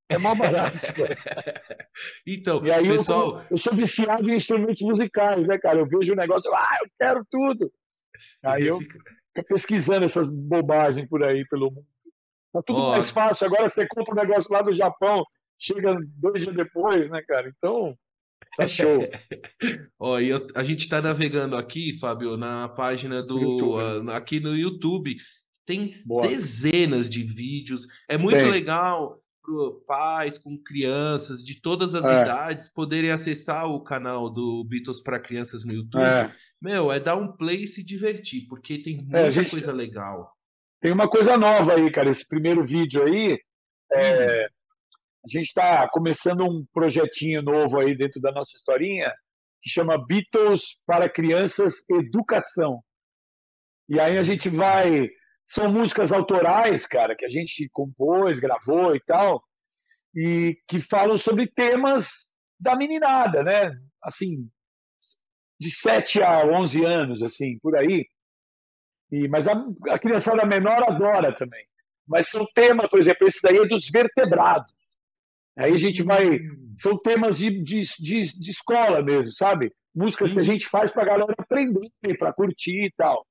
É 0.09 0.19
mal 0.19 0.37
barato. 0.37 0.79
então, 2.27 2.65
e 2.65 2.71
aí 2.71 2.89
pessoal... 2.89 3.39
eu, 3.39 3.47
eu, 3.53 3.59
sou 3.59 3.75
viciado 3.75 4.29
em 4.29 4.37
instrumentos 4.37 4.83
musicais, 4.83 5.47
né, 5.47 5.59
cara? 5.59 5.79
Eu 5.79 5.87
vejo 5.87 6.13
o 6.13 6.17
negócio, 6.17 6.53
ah, 6.53 6.79
eu 6.83 6.91
quero 6.99 7.27
tudo. 7.31 7.73
Aí 8.45 8.67
eu 8.67 8.79
fico 9.35 9.49
pesquisando 9.49 10.05
essas 10.05 10.29
bobagens 10.29 11.09
por 11.09 11.23
aí 11.25 11.47
pelo 11.49 11.71
mundo. 11.71 11.87
Tá 12.53 12.63
tudo 12.63 12.81
oh. 12.81 12.91
mais 12.91 13.11
fácil. 13.11 13.47
Agora 13.47 13.71
você 13.71 13.87
compra 13.87 14.13
um 14.13 14.27
negócio 14.27 14.53
lá 14.53 14.61
do 14.61 14.75
Japão, 14.75 15.25
chega 15.59 15.97
dois 16.19 16.43
dias 16.43 16.55
depois, 16.55 17.11
né, 17.11 17.23
cara? 17.27 17.49
Então, 17.49 17.97
Tá 18.57 18.69
show. 18.69 18.99
Ó, 19.99 20.21
e 20.21 20.29
eu, 20.29 20.47
a 20.55 20.63
gente 20.63 20.81
está 20.81 21.01
navegando 21.01 21.57
aqui, 21.57 21.99
Fábio, 21.99 22.37
na 22.37 22.69
página 22.69 23.23
do. 23.23 23.77
Uh, 23.77 24.11
aqui 24.11 24.41
no 24.41 24.55
YouTube. 24.55 25.17
Tem 25.67 26.03
Boa. 26.05 26.27
dezenas 26.27 27.09
de 27.09 27.23
vídeos. 27.23 27.87
É 28.09 28.19
muito 28.19 28.39
Tem. 28.39 28.51
legal 28.51 29.21
para 29.43 29.71
pais 29.87 30.39
com 30.39 30.57
crianças 30.57 31.45
de 31.45 31.61
todas 31.61 31.95
as 31.95 32.07
é. 32.07 32.23
idades 32.23 32.73
poderem 32.73 33.11
acessar 33.11 33.69
o 33.69 33.83
canal 33.83 34.31
do 34.31 34.65
Beatles 34.65 35.03
para 35.03 35.19
crianças 35.19 35.65
no 35.65 35.73
YouTube. 35.73 36.03
É. 36.03 36.33
Meu, 36.61 36.93
é 36.93 37.01
dar 37.01 37.17
um 37.17 37.37
play 37.37 37.65
e 37.65 37.69
se 37.69 37.83
divertir, 37.83 38.47
porque 38.49 38.79
tem 38.81 38.99
muita 38.99 39.19
é, 39.19 39.31
gente... 39.31 39.51
coisa 39.51 39.73
legal. 39.73 40.31
Tem 40.81 40.93
uma 40.93 41.09
coisa 41.09 41.37
nova 41.37 41.75
aí, 41.75 41.91
cara. 41.91 42.11
Esse 42.11 42.27
primeiro 42.27 42.65
vídeo 42.65 43.03
aí. 43.03 43.39
É, 43.91 44.47
hum 44.47 44.63
a 45.25 45.29
gente 45.29 45.47
está 45.47 45.89
começando 45.89 46.43
um 46.43 46.67
projetinho 46.73 47.43
novo 47.43 47.79
aí 47.79 47.97
dentro 47.97 48.21
da 48.21 48.33
nossa 48.33 48.51
historinha 48.57 49.13
que 49.63 49.71
chama 49.71 50.05
Beatles 50.05 50.63
para 50.85 51.09
Crianças 51.09 51.75
Educação. 51.89 52.81
E 53.89 54.01
aí 54.01 54.19
a 54.19 54.23
gente 54.25 54.49
vai. 54.49 55.09
São 55.53 55.71
músicas 55.71 56.11
autorais, 56.11 56.87
cara, 56.87 57.15
que 57.15 57.27
a 57.27 57.29
gente 57.29 57.69
compôs, 57.75 58.41
gravou 58.41 58.97
e 58.97 59.01
tal, 59.01 59.45
e 60.15 60.57
que 60.67 60.81
falam 60.81 61.19
sobre 61.19 61.47
temas 61.47 62.09
da 62.59 62.75
meninada, 62.75 63.43
né? 63.43 63.71
Assim, 64.03 64.49
de 65.61 65.71
7 65.71 66.23
a 66.23 66.47
11 66.47 66.85
anos, 66.87 67.23
assim, 67.23 67.59
por 67.59 67.77
aí. 67.77 68.07
E, 69.11 69.29
mas 69.29 69.47
a, 69.47 69.53
a 69.91 69.99
criançada 69.99 70.47
menor 70.47 70.83
adora 70.85 71.37
também. 71.37 71.67
Mas 72.09 72.31
são 72.31 72.47
temas, 72.55 72.89
por 72.89 72.99
exemplo, 72.99 73.29
esse 73.29 73.43
daí 73.43 73.59
é 73.59 73.67
dos 73.67 73.91
vertebrados. 73.91 74.73
Aí 75.59 75.75
a 75.75 75.77
gente 75.77 76.03
vai. 76.03 76.31
Hum. 76.31 76.77
São 76.81 76.99
temas 76.99 77.37
de, 77.37 77.63
de, 77.63 77.83
de, 77.99 78.39
de 78.41 78.51
escola 78.51 79.03
mesmo, 79.03 79.33
sabe? 79.35 79.71
Músicas 79.95 80.33
que 80.33 80.41
a 80.41 80.43
gente 80.43 80.67
faz 80.67 80.91
para 80.91 81.03
a 81.03 81.07
galera 81.07 81.35
aprender, 81.37 81.91
para 82.19 82.33
curtir 82.33 82.87
e 82.87 82.93
tal. 82.97 83.27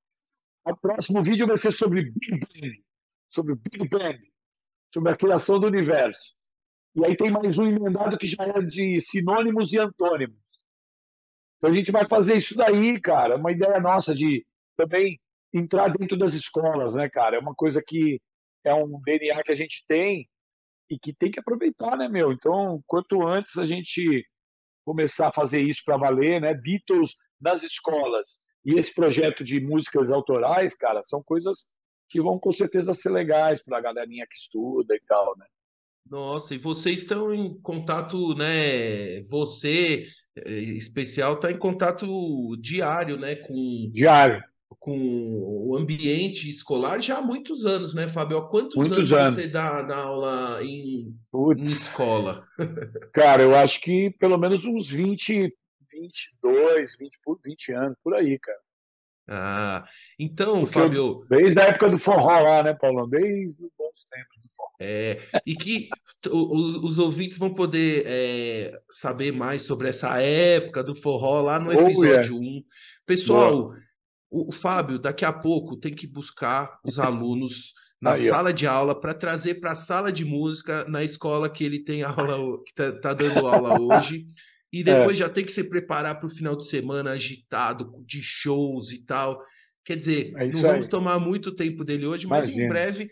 O 0.63 0.78
próximo 0.78 1.24
vídeo 1.24 1.47
vai 1.47 1.58
ser 1.58 1.71
sobre 1.71 2.04
Big 2.04 2.39
Bang, 2.39 2.84
sobre 3.32 3.56
Big 3.56 3.89
Bang, 3.89 4.19
sobre 4.93 5.12
a 5.12 5.17
criação 5.17 5.60
do 5.60 5.67
universo. 5.67 6.36
E 6.95 7.04
aí 7.04 7.17
tem 7.17 7.32
mais 7.32 7.58
um 7.58 7.65
emendado 7.65 8.17
que 8.17 8.28
já 8.28 8.43
é 8.43 8.62
de 8.62 9.02
sinônimos 9.02 9.74
e 9.74 9.80
antônimos. 9.80 10.38
Então 11.58 11.69
a 11.69 11.74
gente 11.74 11.91
vai 11.91 12.08
fazer 12.08 12.38
isso 12.38 12.56
daí, 12.56 13.00
cara. 13.02 13.38
Uma 13.38 13.52
ideia 13.52 13.80
nossa 13.80 14.13
de 14.13 14.45
também 14.78 15.19
entrar 15.54 15.89
dentro 15.89 16.17
das 16.17 16.34
escolas, 16.34 16.93
né, 16.93 17.10
cara? 17.10 17.38
É 17.38 17.39
uma 17.39 17.56
coisa 17.56 17.82
que 17.86 18.21
é 18.63 18.74
um 18.74 19.02
DNA 19.02 19.43
que 19.43 19.52
a 19.52 19.56
gente 19.56 19.84
tem 19.88 20.28
e 20.89 21.00
que 21.00 21.13
tem 21.13 21.32
que 21.32 21.39
aproveitar, 21.39 21.97
né, 21.97 22.08
meu? 22.08 22.32
Então, 22.32 22.84
quanto 22.86 23.26
antes 23.26 23.58
a 23.58 23.65
gente 23.65 24.24
começar 24.86 25.30
a 25.30 25.34
fazer 25.34 25.62
isso 25.62 25.82
para 25.84 25.97
valer, 25.97 26.39
né? 26.39 26.54
Beatles 26.54 27.15
nas 27.39 27.63
escolas 27.63 28.39
e 28.65 28.76
esse 28.76 28.93
projeto 28.93 29.43
de 29.43 29.60
músicas 29.60 30.12
autorais, 30.12 30.76
cara, 30.76 31.02
são 31.04 31.21
coisas 31.24 31.67
que 32.10 32.21
vão 32.21 32.38
com 32.38 32.52
certeza 32.52 32.93
ser 32.93 33.10
legais 33.10 33.63
para 33.63 33.78
a 33.78 33.82
galerinha 33.82 34.28
que 34.30 34.38
estuda 34.38 34.95
e 34.95 35.02
tal, 35.08 35.36
né? 35.38 35.45
Nossa, 36.10 36.54
e 36.54 36.58
vocês 36.58 37.00
estão 37.00 37.34
em 37.34 37.60
contato, 37.62 38.36
né? 38.36 39.21
Você, 39.24 40.06
eh, 40.36 40.60
especial, 40.60 41.34
está 41.34 41.52
em 41.52 41.58
contato 41.58 42.58
diário, 42.58 43.17
né? 43.17 43.36
Com 43.36 43.89
diário 43.91 44.43
com 44.80 44.97
o 44.97 45.78
ambiente 45.78 46.50
escolar 46.50 47.00
já 47.02 47.17
há 47.17 47.21
muitos 47.21 47.65
anos, 47.65 47.93
né, 47.93 48.08
Fábio? 48.08 48.38
Há 48.38 48.50
quantos 48.50 48.76
muitos 48.76 48.97
anos, 48.97 49.12
anos, 49.12 49.36
você 49.36 49.47
dá, 49.47 49.82
dá 49.82 49.97
aula 49.97 50.60
em, 50.63 51.13
em 51.58 51.63
escola? 51.63 52.43
Cara, 53.13 53.43
eu 53.43 53.56
acho 53.56 53.82
que 53.82 54.10
pelo 54.19 54.38
menos 54.38 54.63
uns 54.65 54.89
20, 54.89 55.54
22, 56.01 56.97
20, 56.97 57.19
20 57.45 57.73
anos, 57.73 57.97
por 58.03 58.15
aí, 58.15 58.39
cara. 58.39 58.59
Ah, 59.27 59.85
então, 60.19 60.61
Porque 60.61 60.73
Fábio. 60.73 61.25
Desde 61.29 61.59
a 61.59 61.65
época 61.65 61.89
do 61.89 61.99
forró 61.99 62.39
lá, 62.39 62.63
né, 62.63 62.73
Paulo? 62.73 63.07
Desde 63.07 63.63
os 63.63 63.71
bons 63.77 64.05
tempos 64.09 64.41
do 64.41 64.49
forró. 64.55 64.69
É, 64.81 65.21
e 65.45 65.55
que 65.55 65.89
os, 66.27 66.75
os 66.83 66.99
ouvintes 66.99 67.37
vão 67.37 67.53
poder 67.53 68.03
é, 68.05 68.81
saber 68.89 69.31
mais 69.31 69.61
sobre 69.61 69.89
essa 69.89 70.21
época 70.21 70.83
do 70.83 70.95
forró 70.95 71.41
lá 71.41 71.59
no 71.59 71.71
episódio 71.71 72.35
oh, 72.35 72.41
yeah. 72.41 72.59
1. 72.59 72.63
Pessoal. 73.05 73.69
Boa 73.69 73.91
o, 74.31 74.51
Fábio, 74.51 74.97
daqui 74.97 75.25
a 75.25 75.33
pouco, 75.33 75.75
tem 75.75 75.93
que 75.93 76.07
buscar 76.07 76.79
os 76.85 76.97
alunos 76.97 77.73
na 78.01 78.13
Aí, 78.13 78.27
sala 78.27 78.51
de 78.51 78.65
aula 78.65 78.99
para 78.99 79.13
trazer 79.13 79.55
para 79.55 79.73
a 79.73 79.75
sala 79.75 80.11
de 80.11 80.25
música 80.25 80.85
na 80.85 81.03
escola 81.03 81.49
que 81.49 81.63
ele 81.63 81.83
tem 81.83 82.01
aula, 82.01 82.63
que 82.63 82.71
está 82.71 82.91
tá 82.93 83.13
dando 83.13 83.45
aula 83.45 83.79
hoje. 83.79 84.25
E 84.71 84.81
é. 84.81 84.84
depois 84.84 85.15
é. 85.15 85.19
já 85.19 85.29
tem 85.29 85.45
que 85.45 85.51
se 85.51 85.63
preparar 85.63 86.19
para 86.19 86.27
o 86.27 86.31
final 86.31 86.55
de 86.55 86.67
semana 86.67 87.12
agitado, 87.12 87.93
de 88.05 88.21
shows 88.23 88.91
e 88.91 88.99
tal. 88.99 89.43
Quer 89.84 89.97
dizer, 89.97 90.34
é 90.38 90.47
não 90.47 90.62
vamos 90.62 90.86
aí. 90.86 90.89
tomar 90.89 91.19
muito 91.19 91.55
tempo 91.55 91.84
dele 91.84 92.05
hoje, 92.05 92.27
mas 92.27 92.45
Imagina. 92.45 92.65
em 92.65 92.69
breve, 92.69 93.12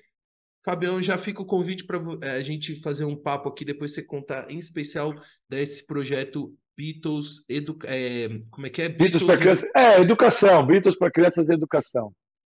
Fabião, 0.63 1.01
já 1.01 1.17
fica 1.17 1.41
o 1.41 1.45
convite 1.45 1.83
para 1.85 1.99
é, 2.21 2.31
a 2.31 2.41
gente 2.41 2.75
fazer 2.81 3.05
um 3.05 3.15
papo 3.15 3.49
aqui, 3.49 3.65
depois 3.65 3.93
você 3.93 4.03
contar 4.03 4.49
em 4.51 4.59
especial 4.59 5.13
desse 5.49 5.85
projeto 5.85 6.53
Beatles, 6.77 7.43
edu... 7.49 7.77
É, 7.83 8.29
como 8.49 8.67
é 8.67 8.69
que 8.69 8.81
é? 8.81 8.87
Beatles, 8.87 9.21
Beatles 9.21 9.25
para 9.25 9.37
crianças. 9.37 9.69
É, 9.75 10.01
educação. 10.01 10.65
Beatles 10.65 10.97
para 10.97 11.11
crianças 11.11 11.49
e 11.49 11.53
educação. 11.53 12.13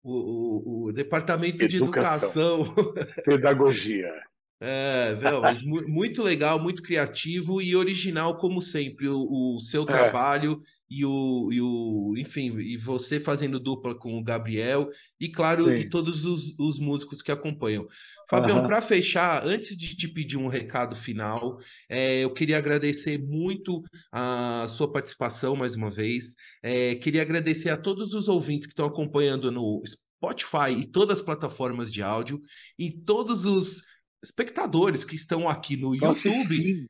O, 0.04 0.12
o, 0.12 0.86
o 0.88 0.92
departamento 0.92 1.64
educação. 1.64 2.64
de 2.64 2.72
educação. 2.74 2.94
Pedagogia. 3.24 4.12
É, 4.62 5.16
não, 5.22 5.42
mas 5.42 5.62
muito 5.64 6.22
legal, 6.22 6.60
muito 6.60 6.82
criativo 6.84 7.62
e 7.62 7.78
original, 7.78 8.38
como 8.38 8.62
sempre, 8.62 9.08
o, 9.08 9.56
o 9.56 9.60
seu 9.62 9.84
é. 9.84 9.86
trabalho 9.86 10.60
e 10.90 11.06
o, 11.06 11.50
e 11.52 11.62
o, 11.62 12.14
enfim, 12.18 12.58
e 12.60 12.76
você 12.76 13.22
fazendo 13.22 13.58
dupla 13.58 13.96
com 13.96 14.18
o 14.18 14.24
Gabriel 14.24 14.90
e, 15.18 15.30
claro, 15.30 15.68
Sim. 15.68 15.76
e 15.76 15.90
todos 15.90 16.26
os, 16.26 16.58
os 16.60 16.78
músicos 16.78 17.22
que 17.22 17.32
acompanham. 17.32 17.88
Fabião, 18.30 18.60
uhum. 18.60 18.68
para 18.68 18.82
fechar, 18.82 19.46
antes 19.48 19.78
de 19.78 19.96
te 19.96 20.10
pedir 20.10 20.36
um 20.36 20.48
recado 20.48 20.94
final, 20.94 21.60
é, 21.88 22.20
eu 22.22 22.34
queria 22.34 22.58
agradecer 22.58 23.18
muito 23.18 23.82
a 24.12 24.68
sua 24.70 24.92
participação 24.92 25.56
mais 25.56 25.76
uma 25.76 25.90
vez. 25.90 26.36
É, 26.62 26.96
queria 26.96 27.22
agradecer 27.22 27.70
a 27.70 27.78
todos 27.78 28.14
os 28.14 28.28
ouvintes 28.28 28.68
que 28.68 28.74
estão 28.74 28.88
acompanhando 28.88 29.52
no 29.52 29.82
Spotify 29.86 30.72
e 30.78 30.86
todas 30.86 31.20
as 31.20 31.26
plataformas 31.26 31.92
de 31.94 32.04
áudio 32.04 32.42
e 32.78 32.92
todos 32.92 33.46
os 33.46 33.82
espectadores 34.24 35.06
que 35.06 35.16
estão 35.16 35.48
aqui 35.48 35.78
no 35.78 35.96
YouTube 35.96 36.88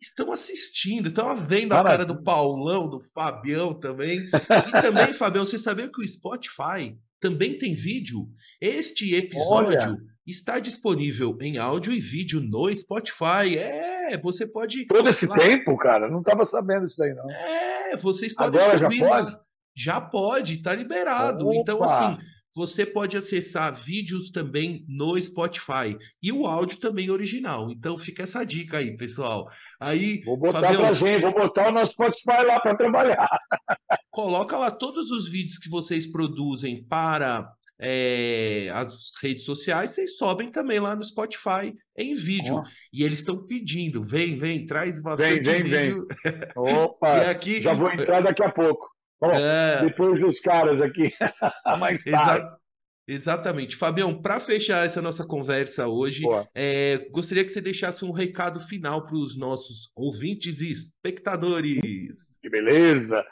estão 0.00 0.32
assistindo, 0.32 1.08
estão 1.08 1.36
vendo 1.36 1.72
a 1.72 1.82
cara 1.82 2.04
do 2.04 2.22
Paulão, 2.22 2.88
do 2.88 3.00
Fabião 3.14 3.72
também. 3.72 4.18
E 4.18 4.82
também, 4.82 5.12
Fabião, 5.14 5.44
você 5.44 5.58
sabia 5.58 5.88
que 5.88 6.02
o 6.02 6.08
Spotify 6.08 6.96
também 7.20 7.56
tem 7.56 7.74
vídeo? 7.74 8.26
Este 8.60 9.14
episódio 9.14 9.92
Olha. 9.92 9.96
está 10.26 10.58
disponível 10.58 11.38
em 11.40 11.56
áudio 11.56 11.92
e 11.92 12.00
vídeo 12.00 12.40
no 12.40 12.74
Spotify. 12.74 13.56
É, 13.56 14.18
você 14.18 14.44
pode. 14.44 14.86
Todo 14.86 15.08
esse 15.08 15.26
lá... 15.26 15.36
tempo, 15.36 15.76
cara? 15.76 16.10
Não 16.10 16.18
estava 16.18 16.44
sabendo 16.46 16.86
isso 16.86 17.00
aí, 17.02 17.14
não. 17.14 17.30
É, 17.30 17.96
vocês 17.96 18.34
podem 18.34 18.60
Agora 18.60 18.78
já 18.78 18.90
pode? 18.90 19.38
Já 19.74 20.00
pode, 20.00 20.54
está 20.54 20.74
liberado. 20.74 21.46
Opa. 21.46 21.56
Então, 21.56 21.82
assim 21.82 22.18
você 22.54 22.84
pode 22.84 23.16
acessar 23.16 23.74
vídeos 23.74 24.30
também 24.30 24.84
no 24.88 25.20
Spotify 25.20 25.96
e 26.22 26.30
o 26.30 26.46
áudio 26.46 26.78
também 26.78 27.10
original. 27.10 27.70
Então 27.70 27.96
fica 27.96 28.22
essa 28.22 28.44
dica 28.44 28.78
aí, 28.78 28.96
pessoal. 28.96 29.48
Aí, 29.80 30.22
vou 30.24 30.36
botar 30.36 30.60
Fabião, 30.60 30.80
pra 30.82 30.92
gente, 30.92 31.20
vou 31.22 31.32
botar 31.32 31.68
o 31.68 31.72
nosso 31.72 31.92
Spotify 31.92 32.44
lá 32.46 32.60
para 32.60 32.76
trabalhar. 32.76 33.28
Coloca 34.10 34.56
lá 34.56 34.70
todos 34.70 35.10
os 35.10 35.28
vídeos 35.28 35.58
que 35.58 35.70
vocês 35.70 36.06
produzem 36.06 36.84
para 36.84 37.50
é, 37.84 38.70
as 38.74 39.10
redes 39.20 39.44
sociais, 39.44 39.90
vocês 39.90 40.16
sobem 40.16 40.52
também 40.52 40.78
lá 40.78 40.94
no 40.94 41.02
Spotify 41.02 41.74
em 41.96 42.14
vídeo. 42.14 42.58
Oh. 42.58 42.68
E 42.92 43.02
eles 43.02 43.18
estão 43.18 43.44
pedindo, 43.44 44.04
vem, 44.04 44.36
vem, 44.38 44.66
traz 44.66 45.02
bastante 45.02 45.40
vem, 45.40 45.62
vem, 45.64 45.88
vídeo. 45.88 46.06
Vem. 46.24 46.34
Opa, 46.54 47.22
aqui... 47.22 47.60
já 47.60 47.72
vou 47.72 47.90
entrar 47.90 48.22
daqui 48.22 48.44
a 48.44 48.50
pouco. 48.50 48.91
Bom, 49.22 49.30
é... 49.30 49.84
Depois 49.84 50.18
dos 50.18 50.40
caras 50.40 50.80
aqui, 50.80 51.12
mais 51.78 52.02
tarde. 52.02 52.44
Exa 52.44 52.58
exatamente. 53.06 53.76
Fabião, 53.76 54.20
para 54.20 54.40
fechar 54.40 54.84
essa 54.84 55.00
nossa 55.00 55.24
conversa 55.24 55.86
hoje, 55.86 56.24
é, 56.52 57.08
gostaria 57.12 57.44
que 57.44 57.50
você 57.50 57.60
deixasse 57.60 58.04
um 58.04 58.10
recado 58.10 58.58
final 58.58 59.06
para 59.06 59.14
os 59.14 59.38
nossos 59.38 59.92
ouvintes 59.94 60.60
e 60.60 60.72
espectadores. 60.72 62.36
Que 62.42 62.50
beleza! 62.50 63.24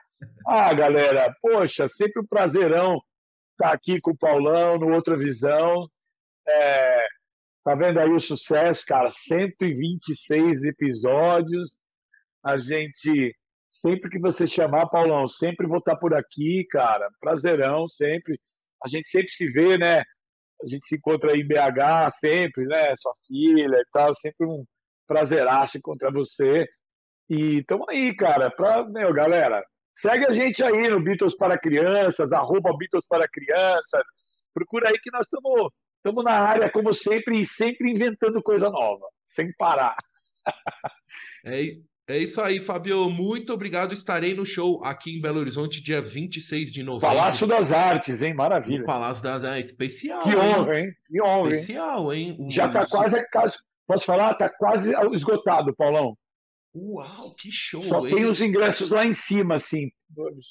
Ah, 0.46 0.72
galera, 0.72 1.35
poxa, 1.42 1.88
sempre 1.88 2.22
um 2.22 2.26
prazerão 2.26 3.00
estar 3.53 3.72
aqui 3.72 4.00
com 4.00 4.12
o 4.12 4.16
Paulão 4.16 4.79
no 4.79 4.94
Outra 4.94 5.16
Visão. 5.16 5.88
É, 6.46 7.05
tá 7.64 7.74
vendo 7.74 7.98
aí 7.98 8.11
o 8.11 8.20
sucesso, 8.20 8.85
cara? 8.87 9.11
126 9.11 10.62
episódios. 10.62 11.81
A 12.44 12.59
gente 12.59 13.35
Sempre 13.80 14.10
que 14.10 14.18
você 14.18 14.46
chamar, 14.46 14.88
Paulão, 14.88 15.26
sempre 15.26 15.66
vou 15.66 15.78
estar 15.78 15.96
por 15.96 16.14
aqui, 16.14 16.66
cara. 16.70 17.08
Prazerão, 17.20 17.88
sempre. 17.88 18.38
A 18.84 18.88
gente 18.88 19.08
sempre 19.08 19.30
se 19.30 19.50
vê, 19.50 19.78
né? 19.78 20.00
A 20.62 20.66
gente 20.66 20.86
se 20.86 20.96
encontra 20.96 21.32
aí 21.32 21.40
em 21.40 21.46
BH 21.46 22.10
sempre, 22.20 22.66
né? 22.66 22.94
Sua 22.96 23.12
filha 23.26 23.76
e 23.76 23.84
tal. 23.92 24.14
Sempre 24.16 24.46
um 24.46 24.64
prazeraço 25.06 25.78
encontrar 25.78 26.12
você. 26.12 26.68
E 27.28 27.64
tamo 27.64 27.86
aí, 27.88 28.14
cara. 28.16 28.50
Pra, 28.50 28.84
meu, 28.84 29.12
galera, 29.14 29.64
segue 29.96 30.26
a 30.26 30.32
gente 30.32 30.62
aí 30.62 30.88
no 30.88 31.02
Beatles 31.02 31.36
para 31.36 31.58
Crianças, 31.58 32.32
arroba 32.32 32.76
Beatles 32.76 33.06
para 33.08 33.28
Crianças. 33.28 34.02
Procura 34.52 34.90
aí 34.90 34.98
que 35.00 35.10
nós 35.10 35.26
estamos 35.26 35.72
estamos 36.00 36.24
na 36.24 36.32
área, 36.32 36.70
como 36.70 36.92
sempre, 36.94 37.40
e 37.40 37.46
sempre 37.46 37.90
inventando 37.90 38.42
coisa 38.42 38.70
nova, 38.70 39.06
sem 39.26 39.52
parar. 39.54 39.96
É, 41.44 41.62
é 42.10 42.18
isso 42.18 42.40
aí, 42.40 42.58
Fabio. 42.58 43.08
Muito 43.08 43.52
obrigado. 43.52 43.92
Estarei 43.92 44.34
no 44.34 44.44
show 44.44 44.84
aqui 44.84 45.16
em 45.16 45.20
Belo 45.20 45.38
Horizonte, 45.38 45.82
dia 45.82 46.02
26 46.02 46.72
de 46.72 46.82
novembro. 46.82 47.16
Palácio 47.16 47.46
das 47.46 47.70
Artes, 47.70 48.20
hein? 48.20 48.34
Maravilha. 48.34 48.82
O 48.82 48.86
Palácio 48.86 49.22
das 49.22 49.44
Artes. 49.44 49.66
Especial. 49.66 50.22
Que 50.22 50.36
honra, 50.36 50.80
hein? 50.80 50.92
Que 51.06 51.22
honra, 51.22 51.52
Especial, 51.52 52.12
hein? 52.12 52.36
hein? 52.38 52.50
Já 52.50 52.66
está 52.66 52.86
quase. 52.86 53.16
Posso 53.86 54.04
falar? 54.04 54.32
Está 54.32 54.48
quase 54.48 54.92
esgotado, 55.12 55.74
Paulão. 55.74 56.16
Uau, 56.74 57.34
que 57.36 57.50
show! 57.50 57.82
Só 57.82 58.06
hein? 58.06 58.14
tem 58.14 58.24
os 58.24 58.40
ingressos 58.40 58.90
lá 58.90 59.04
em 59.04 59.14
cima, 59.14 59.56
assim. 59.56 59.90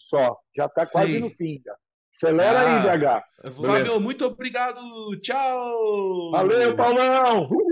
Só. 0.09 0.37
Já 0.55 0.65
está 0.65 0.85
quase 0.85 1.19
no 1.19 1.29
fim. 1.29 1.61
Já. 1.65 1.75
Acelera 2.21 2.59
ah, 2.59 2.91
aí, 2.91 2.99
DH. 2.99 3.55
Fábio, 3.55 3.99
muito 4.01 4.25
obrigado. 4.25 4.81
Tchau. 5.21 6.31
Valeu, 6.31 6.75
Paulão. 6.75 7.47
Uh! 7.49 7.68